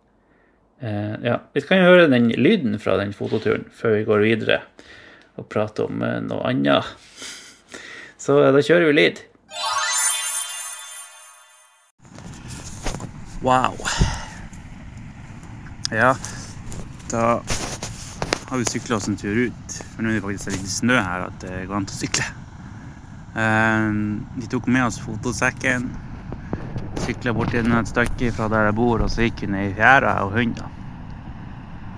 uh, 0.82 1.16
Ja. 1.24 1.40
Vi 1.54 1.62
kan 1.64 1.80
jo 1.80 1.90
høre 1.90 2.08
den 2.10 2.30
lyden 2.36 2.78
fra 2.82 2.96
den 3.00 3.12
fototuren 3.16 3.66
før 3.74 3.98
vi 3.98 4.06
går 4.08 4.24
videre 4.24 4.60
og 5.40 5.46
prater 5.48 5.86
om 5.88 6.02
eh, 6.04 6.18
noe 6.20 6.42
annet. 6.44 6.84
Så 8.20 8.34
da 8.52 8.60
kjører 8.60 8.90
vi 8.90 8.96
lyd. 8.98 9.22
Wow. 13.40 13.78
Ja, 15.94 16.10
da 17.08 17.22
har 18.50 18.60
vi 18.60 18.68
sykla 18.68 18.98
oss 18.98 19.08
en 19.08 19.16
tur 19.16 19.46
ut. 19.46 19.78
For 19.94 20.04
nå 20.04 20.12
er 20.12 20.18
det 20.18 20.26
faktisk 20.26 20.52
litt 20.58 20.74
snø 20.74 21.00
her 21.00 21.24
at 21.30 21.40
det 21.46 21.64
går 21.70 21.78
an 21.78 21.88
å 21.88 21.96
sykle. 21.96 22.28
Vi 24.36 24.50
tok 24.52 24.68
med 24.68 24.90
oss 24.90 25.00
fotosekken. 25.00 25.88
Sykla 26.98 27.32
bort 27.36 27.54
et 27.54 27.88
stykke 27.88 28.32
fra 28.34 28.48
der 28.50 28.66
jeg 28.70 28.74
bor, 28.74 29.02
og 29.04 29.10
så 29.10 29.28
gikk 29.28 29.44
hun 29.46 29.54
i 29.54 29.70
fjæra 29.76 30.16
og 30.24 30.34
hunder. 30.34 30.66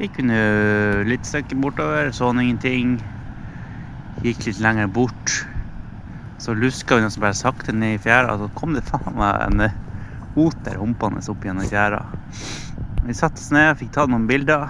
Gikk 0.01 0.21
hun 0.21 0.35
litt 1.09 1.25
stykke 1.27 1.57
bortover, 1.63 2.13
så 2.13 2.31
ingenting. 2.33 2.99
Gikk 4.23 4.47
litt 4.47 4.61
lenger 4.61 4.87
bort. 4.93 5.47
Så 6.43 6.55
luska 6.55 6.99
hun 6.99 7.11
bare 7.21 7.35
sakte 7.39 7.73
ned 7.73 7.97
i 7.97 8.03
fjæra, 8.03 8.35
og 8.35 8.45
så 8.45 8.51
kom 8.59 8.75
det 8.75 8.85
faen 8.89 9.17
meg 9.17 9.47
en 9.47 9.69
oter 10.37 10.79
humpende 10.81 11.23
opp 11.29 11.45
gjennom 11.45 11.69
fjæra. 11.69 12.03
Vi 13.07 13.15
satte 13.15 13.41
oss 13.41 13.53
ned, 13.55 13.77
fikk 13.79 13.93
tatt 13.95 14.11
noen 14.11 14.27
bilder. 14.27 14.69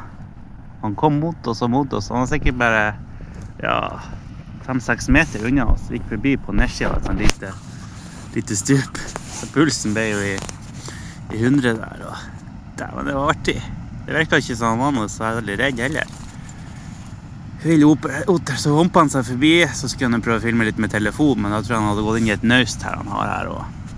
Han 0.82 0.96
kom 0.98 1.20
mot 1.22 1.46
oss 1.46 1.62
og 1.62 1.70
mot 1.70 1.92
oss. 1.94 2.10
Han 2.10 2.24
var 2.24 2.30
sikkert 2.32 2.58
bare 2.58 2.84
ja, 3.62 3.76
fem-seks 4.66 5.08
meter 5.12 5.46
unna 5.46 5.68
oss. 5.74 5.90
Gikk 5.92 6.08
forbi 6.10 6.36
på 6.40 6.54
nedsida 6.56 6.96
av 6.96 7.12
et 7.12 7.26
lite, 7.26 7.52
lite 8.34 8.58
stup. 8.58 9.04
Så 9.42 9.50
pulsen 9.50 9.90
ble 9.96 10.04
jo 10.06 10.18
i, 10.22 10.34
i 11.34 11.40
100 11.40 11.74
der. 11.80 12.02
Og 12.06 12.76
dæven, 12.78 13.08
det 13.08 13.14
var 13.16 13.32
artig. 13.34 13.56
Det 14.06 14.14
virka 14.14 14.38
ikke 14.38 14.54
som 14.54 14.76
han 14.76 14.84
var 14.84 14.94
noe 14.94 15.10
særlig 15.10 15.58
redd 15.58 15.82
heller. 15.82 16.18
Vill 17.62 17.84
oter, 17.86 18.54
så 18.58 18.74
humpa 18.74 19.02
han 19.02 19.10
seg 19.10 19.26
forbi. 19.26 19.52
Så 19.74 19.90
skulle 19.90 20.14
han 20.14 20.22
prøve 20.22 20.38
å 20.38 20.44
filme 20.46 20.66
litt 20.66 20.78
med 20.82 20.94
telefon, 20.94 21.42
men 21.42 21.54
da 21.54 21.58
tror 21.58 21.74
jeg 21.74 21.82
han 21.82 21.90
hadde 21.90 22.06
gått 22.06 22.22
inn 22.22 22.30
i 22.30 22.34
et 22.36 22.46
naust 22.46 22.86
her 22.86 23.00
han 23.00 23.10
har 23.10 23.32
her 23.32 23.50
og, 23.50 23.90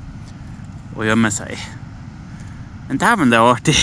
og 0.97 1.05
gjemme 1.11 1.33
seg 1.33 1.53
i. 1.53 1.61
Men 2.89 3.01
dæven, 3.05 3.33
det 3.33 3.45
var 3.45 3.59
artig. 3.59 3.77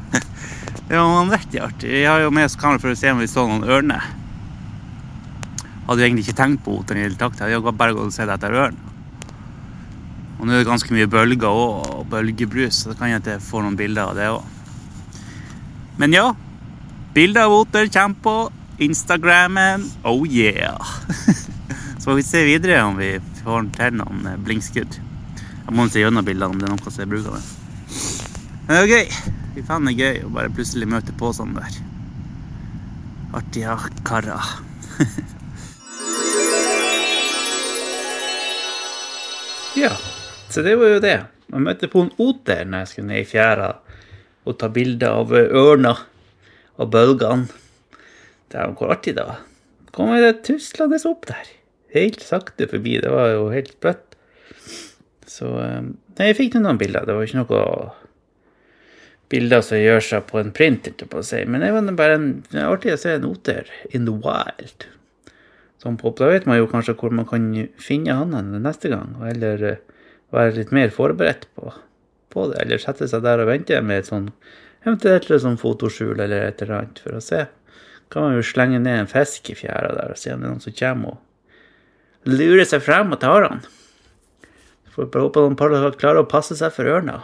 det 0.88 0.96
var 0.96 1.12
vanvittig 1.12 1.60
artig. 1.64 1.92
Vi 1.92 2.04
har 2.08 2.24
jo 2.24 2.32
med 2.32 2.48
oss 2.48 2.56
kamera 2.60 2.80
for 2.80 2.96
å 2.96 2.96
se 2.96 3.12
om 3.12 3.20
vi 3.20 3.28
så 3.28 3.44
noen 3.48 3.68
ørner. 3.68 4.08
Hadde 5.86 6.00
jo 6.00 6.08
egentlig 6.08 6.24
ikke 6.24 6.40
tenkt 6.40 6.64
på 6.64 6.80
oteren 6.80 7.04
i 7.04 7.06
hele 7.06 7.20
tatt. 7.20 7.36
Jeg 7.44 7.60
hadde 7.60 7.76
bare 7.76 7.96
gått 7.96 8.08
og 8.08 8.16
sett 8.16 8.32
etter 8.32 8.56
ørn. 8.64 8.85
Og 10.36 10.44
nå 10.44 10.52
er 10.52 10.60
det 10.60 10.68
ganske 10.68 10.92
mye 10.92 11.08
bølger 11.08 11.48
også, 11.48 11.96
og 11.96 12.10
bølgebrus, 12.12 12.82
så 12.82 12.92
det 12.92 12.98
kan 13.00 13.14
jeg 13.14 13.40
får 13.44 13.64
noen 13.64 13.78
bilder 13.78 14.10
av 14.10 14.18
det 14.18 14.28
òg. 14.34 14.44
Men 15.96 16.12
ja, 16.12 16.26
bilder 17.16 17.48
av 17.48 17.54
oter 17.56 17.88
kommer 17.88 18.20
på 18.26 18.36
Instagrammen. 18.84 19.86
Oh 20.04 20.26
yeah! 20.28 20.76
så 22.02 22.14
vi 22.14 22.22
se 22.26 22.44
videre 22.44 22.82
om 22.84 22.98
vi 23.00 23.14
får 23.40 23.70
til 23.78 23.96
noen 24.02 24.28
blinkskudd. 24.44 24.98
Jeg 25.66 25.74
må 25.74 25.88
se 25.90 26.02
gjennom 26.04 26.26
bildene 26.26 26.52
om 26.52 26.60
det 26.60 26.68
er 26.68 26.74
noe 26.74 26.90
som 26.92 27.02
er 27.02 27.10
brukende. 27.10 27.40
Men 28.66 28.72
det 28.76 28.82
er 28.82 28.92
gøy. 28.92 29.06
Fy 29.56 29.60
faen, 29.64 29.86
det 29.88 29.92
er 29.94 30.02
gøy 30.02 30.16
å 30.26 30.34
bare 30.36 30.52
plutselig 30.52 30.86
møte 30.92 31.12
på 31.16 31.26
sånn 31.34 31.56
der. 31.56 31.72
Artige 33.40 33.74
karer. 34.06 34.44
ja, 39.82 39.92
så 40.56 40.62
det 40.64 40.72
var 40.80 40.94
jo 40.94 41.00
det. 41.04 41.16
Jeg 41.52 41.62
møtte 41.62 41.88
på 41.92 42.06
en 42.06 42.14
oter 42.16 42.64
når 42.64 42.82
jeg 42.82 42.90
skulle 42.90 43.10
ned 43.10 43.20
i 43.20 43.28
fjæra 43.28 43.68
og 44.46 44.54
ta 44.56 44.70
bilder 44.72 45.18
av 45.20 45.34
ørna 45.36 45.92
og 46.80 46.88
bølgene. 46.94 47.50
Det 48.48 48.62
var 48.62 48.72
hvor 48.78 48.94
artig, 48.94 49.16
da. 49.18 49.42
kom 49.92 50.14
det 50.16 50.46
tuslende 50.46 50.96
opp 51.10 51.26
der. 51.28 51.50
Helt 51.92 52.24
sakte 52.24 52.68
forbi. 52.70 52.96
Det 53.02 53.12
var 53.12 53.34
jo 53.34 53.50
helt 53.52 53.74
bløtt. 53.84 54.16
Så 55.28 55.50
eh, 55.60 55.92
Nei, 56.16 56.30
jeg 56.30 56.38
fikk 56.38 56.56
noen 56.56 56.80
bilder. 56.80 57.04
Det 57.04 57.16
var 57.16 57.26
ikke 57.26 57.42
noe 57.42 57.62
bilder 59.28 59.64
som 59.66 59.76
gjør 59.82 60.04
seg 60.06 60.24
på 60.30 60.40
en 60.40 60.54
print, 60.56 60.88
på 60.88 61.20
å 61.20 61.26
si. 61.26 61.42
Men 61.44 61.64
det 61.66 61.74
var 61.74 61.90
bare 61.98 62.16
en, 62.16 62.30
det 62.48 62.62
er 62.62 62.70
artig 62.70 62.94
å 62.94 63.00
se 63.02 63.12
en 63.18 63.28
oter 63.28 63.68
in 63.90 64.08
the 64.08 64.14
wild. 64.14 64.88
Som 65.82 65.98
pop. 66.00 66.16
Da 66.16 66.30
vet 66.32 66.48
man 66.48 66.62
jo 66.62 66.70
kanskje 66.70 66.96
hvor 66.96 67.12
man 67.12 67.28
kan 67.28 67.50
finne 67.76 68.16
han 68.16 68.32
neste 68.64 68.88
gang, 68.94 69.12
eller 69.28 69.68
eh, 69.74 69.82
være 70.34 70.56
litt 70.58 70.72
mer 70.74 70.90
forberedt 70.94 71.46
på, 71.54 71.72
på, 72.32 72.48
det. 72.50 72.62
Eller 72.62 72.82
sette 72.82 73.08
seg 73.10 73.22
der 73.26 73.42
og 73.42 73.50
vente 73.50 73.78
med 73.82 74.02
et 74.02 74.10
sånn 74.10 74.30
eventuelt 74.86 75.30
et 75.30 75.42
sånn 75.42 75.58
fotoskjul 75.58 76.18
eller 76.20 76.48
et 76.48 76.62
eller 76.62 76.80
annet 76.80 77.00
for 77.02 77.18
å 77.18 77.22
se. 77.22 77.44
Kan 78.12 78.28
man 78.28 78.36
jo 78.36 78.44
slenge 78.46 78.78
ned 78.82 79.00
en 79.02 79.10
fisk 79.10 79.50
i 79.50 79.56
fjæra 79.58 79.94
der 79.96 80.14
og 80.14 80.20
se 80.20 80.32
om 80.32 80.42
det 80.42 80.46
er 80.46 80.52
noen 80.54 80.62
som 80.62 80.76
kommer 80.78 81.16
og 81.16 81.22
lurer 82.26 82.66
seg 82.66 82.82
frem 82.82 83.14
og 83.14 83.20
tar 83.22 83.46
han. 83.46 83.64
Får 84.94 85.10
bare 85.12 85.26
håpe 85.26 85.42
han 85.44 85.98
klarer 85.98 86.22
å 86.22 86.30
passe 86.30 86.56
seg 86.58 86.72
for 86.74 86.88
ørna. 86.88 87.20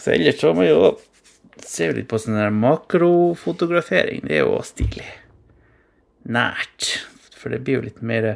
Så 0.00 0.14
ellers 0.14 0.38
så 0.40 0.52
må 0.54 0.64
vi 0.64 0.70
jo 0.70 0.92
se 1.66 1.90
litt 1.92 2.08
på 2.08 2.20
sånn 2.20 2.38
der 2.38 2.54
makrofotografering. 2.54 4.22
Det 4.24 4.38
er 4.38 4.46
jo 4.46 4.60
stilig. 4.64 5.08
Nært. 6.30 6.92
For 7.36 7.52
det 7.52 7.62
blir 7.64 7.78
jo 7.78 7.86
litt 7.86 8.02
mer 8.04 8.34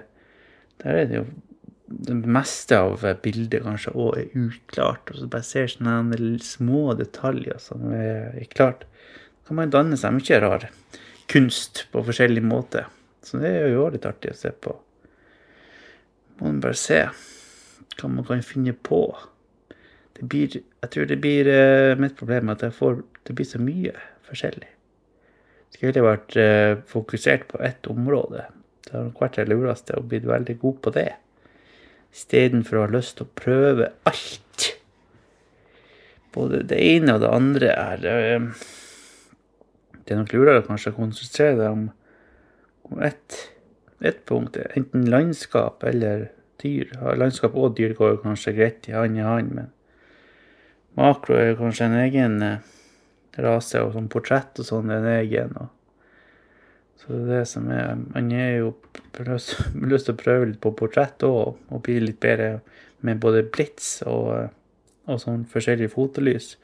Der 0.81 0.97
er 0.97 1.09
det 1.09 1.19
jo 1.19 1.25
det 1.85 2.15
meste 2.17 2.79
av 2.81 3.03
bildet 3.23 3.65
kanskje 3.65 3.93
òg 3.93 4.19
er 4.23 4.39
uklart. 4.39 5.11
Og 5.13 5.21
så 5.21 5.29
bare 5.31 5.47
ser 5.47 5.69
sånne 5.73 6.29
små 6.45 6.95
detaljer 6.99 7.61
som 7.61 7.91
er 7.93 8.41
klart. 8.55 8.87
Da 9.43 9.51
kan 9.51 9.61
man 9.61 9.75
danne 9.75 9.99
seg 10.01 10.17
mye 10.17 10.41
rar 10.41 10.71
kunst 11.31 11.87
på 11.93 12.05
forskjellig 12.05 12.45
måte. 12.45 12.87
Så 13.25 13.41
det 13.41 13.53
er 13.53 13.71
jo 13.73 13.89
litt 13.93 14.09
artig 14.09 14.33
å 14.33 14.39
se 14.39 14.53
på. 14.53 14.75
Må 16.41 16.51
man 16.51 16.61
bare 16.65 16.79
se 16.79 17.05
hva 17.95 18.11
man 18.11 18.27
kan 18.27 18.43
finne 18.45 18.75
på 18.75 19.07
det 20.15 20.29
blir 20.31 20.53
Jeg 20.55 20.91
tror 20.91 21.07
det 21.11 21.19
blir 21.23 21.49
uh, 21.51 21.99
mitt 21.99 22.17
problem 22.17 22.53
at 22.53 22.63
får 22.75 23.03
Det 23.27 23.35
blir 23.35 23.47
så 23.47 23.59
mye 23.59 23.93
forskjellig. 24.29 24.69
Skulle 25.75 25.91
heller 25.91 26.07
vært 26.07 26.37
uh, 26.37 26.83
fokusert 26.87 27.49
på 27.51 27.59
ett 27.59 27.87
område. 27.91 28.47
Det 28.85 28.95
nok 28.95 29.21
vært 29.21 29.39
det 29.41 29.49
lureste 29.49 29.97
og 29.99 30.09
blitt 30.11 30.27
veldig 30.29 30.59
god 30.61 30.81
på 30.85 30.93
det. 30.95 31.11
Istedenfor 32.15 32.79
å 32.79 32.85
ha 32.87 32.93
lyst 32.95 33.19
til 33.19 33.27
å 33.27 33.35
prøve 33.39 33.91
alt. 34.09 34.69
Både 36.35 36.63
det 36.67 36.79
ene 36.83 37.17
og 37.17 37.23
det 37.23 37.31
andre 37.31 37.75
er 37.75 38.07
uh, 38.39 38.65
Det 40.05 40.15
er 40.15 40.21
nok 40.21 40.33
lurere 40.35 40.65
kanskje 40.67 40.93
å 40.93 40.97
konsentrere 40.99 41.59
deg 41.59 41.69
om, 41.71 41.85
om 42.91 43.05
ett, 43.07 43.39
et 44.05 44.25
punkt. 44.29 44.59
Enten 44.77 45.07
landskap 45.11 45.85
eller 45.87 46.29
dyr. 46.63 46.91
Landskap 47.17 47.57
og 47.57 47.77
dyr 47.79 47.95
går 47.99 48.21
kanskje 48.23 48.55
greit 48.57 48.89
i 48.91 48.97
hand 48.97 49.19
i 49.19 49.25
hand, 49.25 49.55
men 49.57 49.71
Makro 50.95 51.35
er 51.35 51.57
kanskje 51.59 51.89
en 51.89 51.97
egen 52.05 52.43
eh, 52.47 52.75
rase, 53.43 53.81
og 53.83 53.97
sånn 53.97 54.11
portrett 54.13 54.61
og 54.63 54.69
sånn 54.69 54.93
er 54.95 55.01
en 55.01 55.09
egen. 55.17 55.57
Og. 55.59 55.73
Så 57.01 57.13
det 57.13 57.23
er 57.23 57.31
det 57.31 57.47
som 57.51 57.71
er 57.73 57.95
Man 57.99 58.33
er 58.33 58.59
jo 58.59 58.75
lyst, 59.27 59.57
lyst 59.93 60.09
til 60.09 60.17
å 60.17 60.21
prøve 60.21 60.51
litt 60.51 60.61
på 60.63 60.75
portrett 60.79 61.25
òg, 61.27 61.57
og 61.71 61.83
bli 61.85 61.99
litt 62.03 62.21
bedre 62.23 62.61
med 63.05 63.21
både 63.21 63.45
blits 63.45 63.99
og, 64.09 64.51
og 65.07 65.19
sånn 65.21 65.45
forskjellig 65.51 65.91
fotolys. 65.93 66.55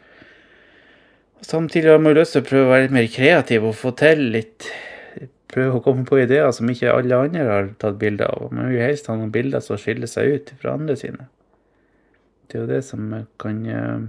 Og 1.41 1.49
samtidig 1.49 1.93
har 1.93 2.01
man 2.01 2.17
lyst 2.17 2.37
til 2.37 2.45
å 2.45 2.49
prøve 2.49 2.69
å 2.69 2.73
være 2.75 2.87
litt 2.87 2.97
mer 2.97 3.11
kreativ 3.13 3.67
og 3.69 3.77
få 3.77 3.93
til 3.99 4.31
litt 4.37 4.71
Prøve 5.51 5.81
å 5.81 5.83
komme 5.83 6.05
på 6.07 6.21
ideer 6.23 6.53
som 6.55 6.69
ikke 6.71 6.93
alle 6.95 7.17
andre 7.25 7.45
har 7.49 7.71
tatt 7.83 7.97
bilde 7.99 8.23
av. 8.23 8.53
Man 8.55 8.69
vil 8.71 8.85
helst 8.85 9.09
ha 9.11 9.17
noen 9.19 9.33
bilder 9.35 9.63
som 9.65 9.81
skiller 9.83 10.07
seg 10.07 10.37
ut 10.37 10.53
fra 10.61 10.77
andre 10.79 10.95
sine. 10.99 11.27
Det 12.47 12.59
er 12.59 12.63
jo 12.63 12.69
det 12.71 12.81
som 12.87 13.09
kan 13.41 13.59
eh, 13.67 14.05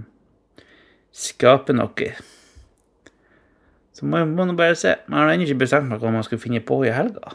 skape 1.10 1.74
noe. 1.74 2.12
Så 3.92 4.08
må 4.08 4.22
man 4.24 4.56
bare 4.56 4.76
se. 4.78 4.94
Man 5.06 5.20
har 5.20 5.34
ennå 5.34 5.46
ikke 5.46 5.62
bestemt 5.64 5.90
meg 5.90 6.00
hva 6.00 6.12
man 6.14 6.24
skal 6.26 6.40
finne 6.40 6.62
på 6.64 6.80
i 6.86 6.92
helga. 6.94 7.34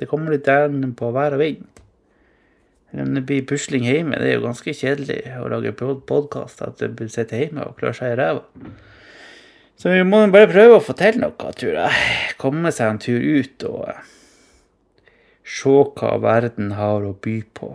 Det 0.00 0.08
kommer 0.08 0.32
litt 0.32 0.48
an 0.48 0.94
på 0.96 1.10
vær 1.14 1.36
og 1.36 1.42
vind. 1.42 1.64
Om 2.90 3.14
det 3.14 3.24
blir 3.26 3.46
pusling 3.46 3.84
hjemme. 3.86 4.18
Det 4.18 4.28
er 4.28 4.38
jo 4.38 4.46
ganske 4.48 4.74
kjedelig 4.74 5.20
å 5.38 5.48
lage 5.52 5.72
podkast 5.76 6.62
at 6.66 6.80
du 6.82 7.04
sitter 7.08 7.44
hjemme 7.44 7.68
og 7.68 7.76
klør 7.78 7.96
seg 7.96 8.14
i 8.14 8.20
ræva. 8.20 8.44
Så 9.80 9.92
vi 9.94 10.02
må 10.04 10.26
bare 10.28 10.50
prøve 10.50 10.76
å 10.76 10.84
få 10.84 10.92
til 10.98 11.20
noe, 11.22 11.52
tror 11.56 11.76
jeg. 11.78 12.00
Komme 12.40 12.72
seg 12.74 12.90
en 12.90 12.98
tur 13.00 13.22
ut 13.22 13.64
og 13.70 13.86
se 15.46 15.76
hva 15.96 16.10
verden 16.20 16.74
har 16.76 17.06
å 17.06 17.14
by 17.16 17.38
på. 17.56 17.70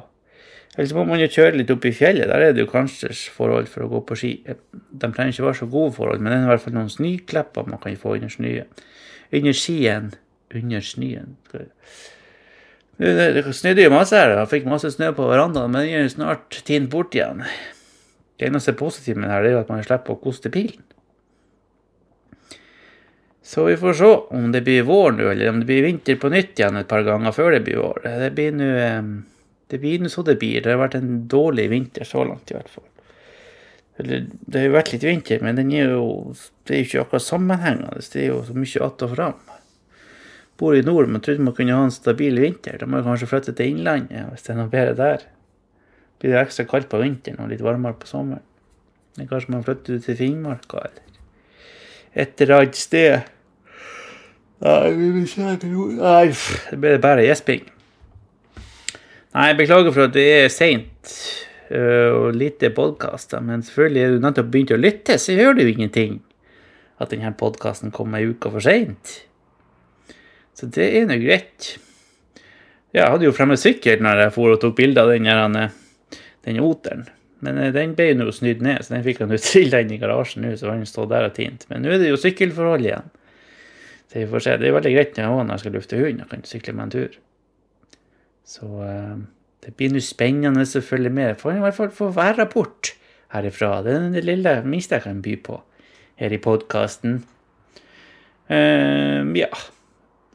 Eller 0.76 0.90
så 0.90 0.98
må 0.98 1.06
man 1.08 1.22
jo 1.22 1.30
kjøre 1.32 1.56
litt 1.56 1.72
opp 1.72 1.86
i 1.88 1.94
fjellet. 1.96 2.28
Der 2.28 2.44
er 2.44 2.56
det 2.56 2.66
jo 2.66 2.72
kanskje 2.72 3.14
forhold 3.32 3.70
for 3.72 3.86
å 3.86 3.92
gå 3.94 4.02
på 4.10 4.18
ski. 4.20 4.32
De 4.46 5.08
trenger 5.08 5.32
ikke 5.32 5.48
være 5.48 5.60
så 5.62 5.68
gode 5.72 5.96
forhold, 5.96 6.20
men 6.20 6.34
det 6.34 6.40
er 6.40 6.48
i 6.48 6.52
hvert 6.52 6.64
fall 6.66 6.76
noen 6.76 6.92
snøklepper 6.92 7.70
man 7.72 7.80
kan 7.84 7.96
få 8.00 8.18
under 8.18 8.34
snøen. 8.34 8.82
Under 9.32 9.56
skien. 9.56 10.10
Under 10.52 10.84
snøen. 10.84 11.38
Det, 13.00 13.46
snødde 13.56 13.86
jo 13.86 13.94
masse 13.94 14.20
her. 14.20 14.36
Jeg 14.36 14.52
fikk 14.52 14.68
masse 14.72 14.92
snø 14.92 15.14
på 15.16 15.30
verandaen, 15.30 15.72
men 15.72 15.88
den 15.88 16.04
er 16.04 16.12
snart 16.12 16.60
tint 16.68 16.92
bort 16.92 17.16
igjen. 17.16 17.46
Det 18.36 18.50
eneste 18.50 18.76
positive 18.76 19.20
med 19.20 19.30
det 19.30 19.38
her 19.38 19.48
er 19.48 19.56
jo 19.56 19.62
at 19.64 19.72
man 19.72 19.84
slipper 19.84 20.16
å 20.16 20.20
koste 20.20 20.52
pilen. 20.52 20.84
Så 23.46 23.64
vi 23.68 23.78
får 23.78 23.96
se 23.96 24.10
om 24.36 24.50
det 24.52 24.64
blir 24.66 24.88
vår 24.88 25.16
nå, 25.16 25.30
eller 25.32 25.52
om 25.52 25.60
det 25.62 25.70
blir 25.70 25.86
vinter 25.86 26.18
på 26.20 26.32
nytt 26.34 26.58
igjen 26.58 26.80
et 26.82 26.90
par 26.90 27.06
ganger 27.06 27.36
før 27.36 27.54
det 27.54 27.62
blir 27.68 27.78
vår. 27.78 28.02
Det 28.26 28.32
blir 28.36 28.56
nå 28.58 28.70
det 29.72 29.80
blir 29.82 30.02
nå 30.02 30.12
så 30.12 30.24
det 30.26 30.38
blir. 30.42 30.62
Det 30.62 30.74
har 30.74 30.82
vært 30.82 31.00
en 31.00 31.26
dårlig 31.32 31.70
vinter 31.72 32.08
så 32.08 32.24
langt, 32.28 32.52
i 32.52 32.58
hvert 32.58 32.70
fall. 32.70 32.88
Eller, 34.02 34.26
det 34.46 34.60
har 34.60 34.68
jo 34.70 34.76
vært 34.76 34.92
litt 34.94 35.06
vinter, 35.08 35.44
men 35.44 35.60
den 35.60 35.72
er 35.74 35.94
jo, 35.96 36.34
det 36.68 36.76
er 36.76 36.82
jo 36.82 36.88
ikke 36.90 37.04
akkurat 37.06 37.26
sammenhengende. 37.26 38.04
Det 38.04 38.24
er 38.24 38.28
jo 38.34 38.42
så 38.46 38.56
mye 38.56 38.84
att 38.86 39.06
og 39.08 39.16
fram. 39.16 39.38
Bor 40.58 40.76
i 40.76 40.82
nord, 40.82 41.10
man 41.10 41.22
trodde 41.22 41.44
man 41.44 41.56
kunne 41.56 41.76
ha 41.76 41.84
en 41.84 41.92
stabil 41.92 42.40
vinter. 42.40 42.78
Da 42.80 42.86
må 42.86 42.98
jeg 42.98 43.08
kanskje 43.08 43.28
flytte 43.28 43.56
til 43.56 43.74
Innlandet 43.74 44.30
hvis 44.32 44.46
det 44.46 44.54
er 44.54 44.60
noe 44.60 44.72
bedre 44.72 44.96
der. 44.96 45.26
Blir 46.20 46.32
det 46.32 46.46
ekstra 46.46 46.64
kaldt 46.70 46.88
på 46.92 47.02
vinteren 47.02 47.42
og 47.44 47.52
litt 47.52 47.64
varmere 47.64 47.98
på 48.00 48.08
sommeren. 48.08 48.44
Men 49.18 49.28
kanskje 49.28 49.52
man 49.52 49.64
flytter 49.64 50.00
til 50.04 50.18
Finnmarka 50.20 50.80
eller 50.86 51.02
et 52.16 52.42
eller 52.42 52.62
annet 52.62 52.80
sted. 52.80 53.32
Nei, 54.64 56.28
det 56.72 56.80
ble 56.80 56.96
bare 57.04 57.26
gjesping. 57.28 57.66
Nei, 59.36 59.50
beklager 59.58 59.92
for 59.92 60.08
at 60.08 60.14
det 60.16 60.26
er 60.32 60.46
seint 60.54 61.12
øh, 61.68 62.12
og 62.16 62.38
lite 62.40 62.70
podkaster, 62.72 63.42
men 63.44 63.66
selvfølgelig 63.68 64.04
er 64.04 64.14
du 64.14 64.22
nettopp 64.24 64.52
begynt 64.54 64.72
å 64.72 64.80
lytte, 64.80 65.18
så 65.20 65.36
gjør 65.36 65.58
det 65.58 65.66
jo 65.66 65.74
ingenting 65.74 66.22
at 67.04 67.12
denne 67.12 67.34
podkasten 67.36 67.92
kommer 67.92 68.22
ei 68.22 68.30
uke 68.32 68.52
for 68.54 68.64
seint. 68.64 69.18
Så 70.56 70.70
det 70.72 70.88
er 71.02 71.10
nå 71.10 71.18
greit. 71.20 71.74
Jeg 72.96 73.12
hadde 73.12 73.28
jo 73.28 73.36
fremme 73.36 73.60
sykkel 73.60 74.00
når 74.00 74.24
jeg 74.24 74.36
for 74.38 74.56
og 74.56 74.62
tok 74.64 74.78
bilde 74.78 75.04
av 75.04 75.12
den, 75.12 75.28
den 76.48 76.64
oteren. 76.64 77.04
Men 77.44 77.60
øh, 77.60 77.74
den 77.76 77.92
ble 78.00 78.14
jo 78.14 78.32
snydd 78.32 78.64
ned, 78.64 78.88
så 78.88 78.96
den 78.96 79.04
fikk 79.04 79.20
han 79.26 79.36
jo 79.36 79.44
trilla 79.50 79.84
inn 79.84 79.92
i 79.92 80.00
garasjen 80.00 80.48
nå, 80.48 80.56
så 80.56 80.72
han 80.72 80.88
stod 80.88 81.12
der 81.12 81.28
og 81.28 81.36
tint. 81.36 81.68
Men 81.68 81.84
nå 81.84 81.92
er 81.92 82.00
det 82.00 82.16
jo 82.16 82.24
sykkelforhold 82.24 82.88
igjen. 82.88 83.12
Så 84.08 84.22
vi 84.22 84.32
får 84.32 84.48
se. 84.48 84.58
Det 84.64 84.72
er 84.72 84.80
veldig 84.80 84.96
greit 84.96 85.20
når 85.20 85.58
jeg 85.58 85.66
skal 85.66 85.76
lufte 85.82 86.00
hunden 86.00 86.24
og 86.24 86.32
kan 86.32 86.48
sykle 86.48 86.80
med 86.80 86.88
en 86.88 87.00
tur. 87.02 87.24
Så 88.46 88.68
uh, 88.70 89.18
det 89.66 89.74
blir 89.78 89.94
nå 89.94 90.02
spennende 90.06 90.66
å 90.66 90.84
følge 90.86 91.12
med. 91.14 91.38
Får 91.42 91.58
i 91.58 91.64
hvert 91.64 91.78
fall 91.78 91.94
få 91.94 92.12
hver 92.16 92.38
rapport 92.38 92.94
herifra. 93.34 93.80
Det 93.86 93.96
er 93.96 94.12
det 94.14 94.26
lille 94.28 94.58
minste 94.68 95.00
jeg 95.00 95.08
kan 95.08 95.24
by 95.26 95.38
på 95.46 95.62
her 96.22 96.36
i 96.36 96.42
podkasten. 96.42 97.24
Uh, 98.46 99.26
ja, 99.36 99.50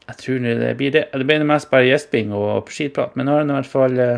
jeg 0.09 0.19
tror 0.19 0.43
det 0.43 0.73
blir 0.79 0.95
det. 0.97 1.05
Det 1.15 1.27
blir 1.27 1.47
mest 1.47 1.71
bare 1.71 1.87
gjesping 1.87 2.35
og 2.35 2.71
skitprat, 2.73 3.15
men 3.15 3.29
nå 3.29 3.37
har 3.37 3.45
han 3.45 3.53
i 3.53 3.59
hvert 3.61 3.71
fall 3.71 4.01
uh, 4.03 4.17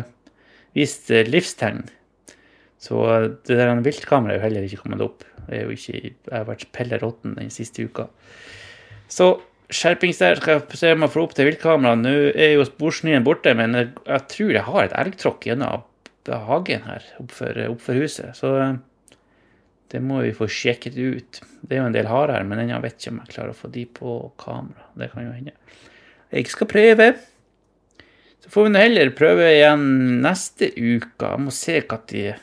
vist 0.74 1.12
livstegn. 1.30 1.84
Så 2.84 3.00
det 3.46 3.56
der 3.56 3.70
viltkameraet 3.80 4.34
er 4.34 4.40
jo 4.40 4.44
heller 4.44 4.66
ikke 4.66 4.82
kommet 4.82 5.04
opp. 5.04 5.22
Det 5.46 5.56
er 5.56 5.62
jo 5.64 5.72
ikke, 5.72 6.00
jeg 6.10 6.34
har 6.34 6.48
vært 6.48 6.66
pelle 6.74 6.98
råtten 7.00 7.36
den 7.38 7.52
siste 7.52 7.86
uka. 7.86 8.08
Så 9.08 9.36
skjerpings 9.74 10.20
der. 10.22 10.40
Skal 10.40 10.60
jeg 10.60 10.80
se 10.80 10.92
om 10.94 11.04
jeg 11.04 11.14
får 11.14 11.24
opp 11.24 11.34
til 11.36 11.48
viltkameraet. 11.50 12.02
Nå 12.04 12.14
er 12.32 12.54
jo 12.54 12.66
sporsnøen 12.68 13.26
borte, 13.26 13.54
men 13.58 13.76
jeg, 13.78 13.90
jeg, 14.06 14.26
tror 14.32 14.54
jeg 14.54 14.66
har 14.68 14.86
et 14.86 14.96
elgtråkk 15.04 15.48
gjennom 15.50 15.84
hagen 16.48 16.86
her 16.88 17.04
oppfor, 17.20 17.58
oppfor 17.68 17.98
huset. 18.00 18.32
Så 18.38 18.54
eh, 18.56 18.78
det 19.92 20.00
må 20.02 20.22
vi 20.24 20.32
få 20.36 20.48
sjekket 20.50 20.96
ut. 20.96 21.42
Det 21.60 21.76
er 21.76 21.82
jo 21.82 21.90
en 21.90 21.96
del 21.96 22.08
harer 22.10 22.38
her, 22.38 22.48
men 22.48 22.62
ennå 22.62 22.80
vet 22.82 22.96
ikke 22.98 23.12
om 23.12 23.20
jeg 23.22 23.34
klarer 23.34 23.52
å 23.52 23.58
få 23.58 23.70
de 23.74 23.84
på 24.00 24.16
kamera. 24.40 24.88
Det 24.98 25.10
kan 25.12 25.26
jo 25.26 25.34
hende. 25.36 25.54
Jeg 26.34 26.50
skal 26.50 26.70
prøve. 26.70 27.12
Så 28.44 28.50
får 28.52 28.66
vi 28.66 28.72
nå 28.74 28.80
heller 28.82 29.14
prøve 29.16 29.46
igjen 29.52 29.84
neste 30.24 30.72
uke. 30.74 31.28
Jeg 31.28 31.44
må 31.44 31.54
se 31.54 31.78
når 31.84 32.34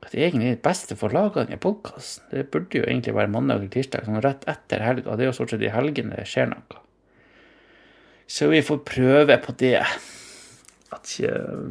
hva 0.00 0.08
det 0.12 0.20
egentlig 0.24 0.48
er 0.48 0.54
det 0.56 0.64
beste 0.64 0.96
for 0.96 1.12
å 1.12 1.18
lage 1.18 1.42
denne 1.42 1.60
podkasten. 1.60 2.24
Det 2.32 2.46
burde 2.52 2.80
jo 2.80 2.86
egentlig 2.86 3.12
være 3.16 3.32
mandag 3.32 3.58
eller 3.58 3.72
tirsdag, 3.74 4.06
sånn 4.06 4.22
rett 4.24 4.46
etter 4.48 4.84
helga. 4.84 5.16
Det 5.16 5.26
er 5.26 5.28
jo 5.28 5.34
stort 5.36 5.52
sett 5.52 5.66
i 5.66 5.72
helgene 5.74 6.16
det 6.16 6.28
skjer 6.28 6.48
noe. 6.54 6.80
Så 8.30 8.48
vi 8.48 8.62
får 8.64 8.80
prøve 8.86 9.36
på 9.42 9.54
det. 9.60 9.82
At 10.94 11.12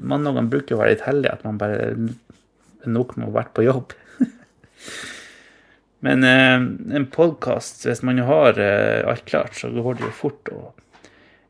Mandagene 0.06 0.52
bruker 0.52 0.76
å 0.76 0.82
være 0.84 0.94
litt 0.94 1.08
heldige, 1.08 1.34
at 1.34 1.46
man 1.48 1.58
bare 1.60 1.80
er 1.90 2.92
nok 2.92 3.16
med 3.18 3.28
å 3.28 3.32
ha 3.32 3.38
vært 3.40 3.56
på 3.58 3.66
jobb. 3.66 3.96
Men 6.06 6.24
eh, 6.28 6.58
en 7.00 7.10
podkast, 7.12 7.84
hvis 7.88 8.04
man 8.08 8.22
har 8.28 8.60
eh, 8.62 9.02
alt 9.10 9.26
klart, 9.28 9.58
så 9.58 9.72
går 9.74 10.00
det 10.00 10.08
jo 10.08 10.16
fort 10.22 10.54
å 10.54 10.62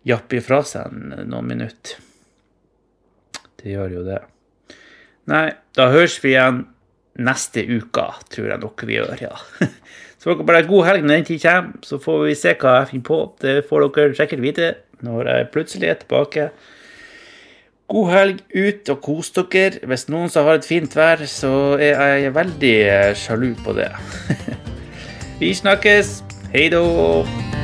jappe 0.08 0.40
ifra 0.40 0.64
seg 0.66 0.94
noen 0.94 1.52
minutter. 1.52 2.00
Det 3.60 3.76
gjør 3.76 4.00
jo 4.00 4.06
det. 4.08 4.24
Nei, 5.30 5.50
da 5.76 5.90
høres 5.92 6.18
vi 6.24 6.34
igjen 6.34 6.64
neste 7.20 7.66
uke, 7.68 8.06
tror 8.32 8.50
jeg 8.54 8.62
nok 8.64 8.86
vi 8.88 8.98
gjør, 8.98 9.16
ja. 9.22 9.36
Så 10.20 10.34
dere 10.34 10.48
bare 10.48 10.66
god 10.68 10.84
helg 10.88 11.06
når 11.06 11.16
den 11.16 11.28
tid 11.30 11.44
kommer, 11.46 11.78
så 11.88 12.00
får 12.04 12.26
vi 12.26 12.34
se 12.36 12.52
hva 12.60 12.74
jeg 12.82 12.90
finner 12.90 13.08
på. 13.08 13.20
Det 13.40 13.54
får 13.70 13.86
dere 13.88 14.18
sikkert 14.18 14.44
vite 14.44 14.74
når 15.08 15.30
jeg 15.32 15.48
plutselig 15.54 15.88
er 15.88 16.02
tilbake. 16.02 16.50
God 17.90 18.12
helg 18.12 18.42
ut 18.52 18.92
og 18.92 19.00
kos 19.06 19.32
dere. 19.38 19.80
Hvis 19.88 20.10
noen 20.12 20.28
som 20.30 20.46
har 20.46 20.60
et 20.60 20.68
fint 20.68 20.96
vær, 20.96 21.24
så 21.24 21.54
er 21.80 22.26
jeg 22.26 22.36
veldig 22.36 22.76
sjalu 23.18 23.54
på 23.64 23.78
det. 23.80 23.94
vi 25.40 25.56
snakkes. 25.56 26.20
Hei 26.52 26.68
da. 26.74 27.59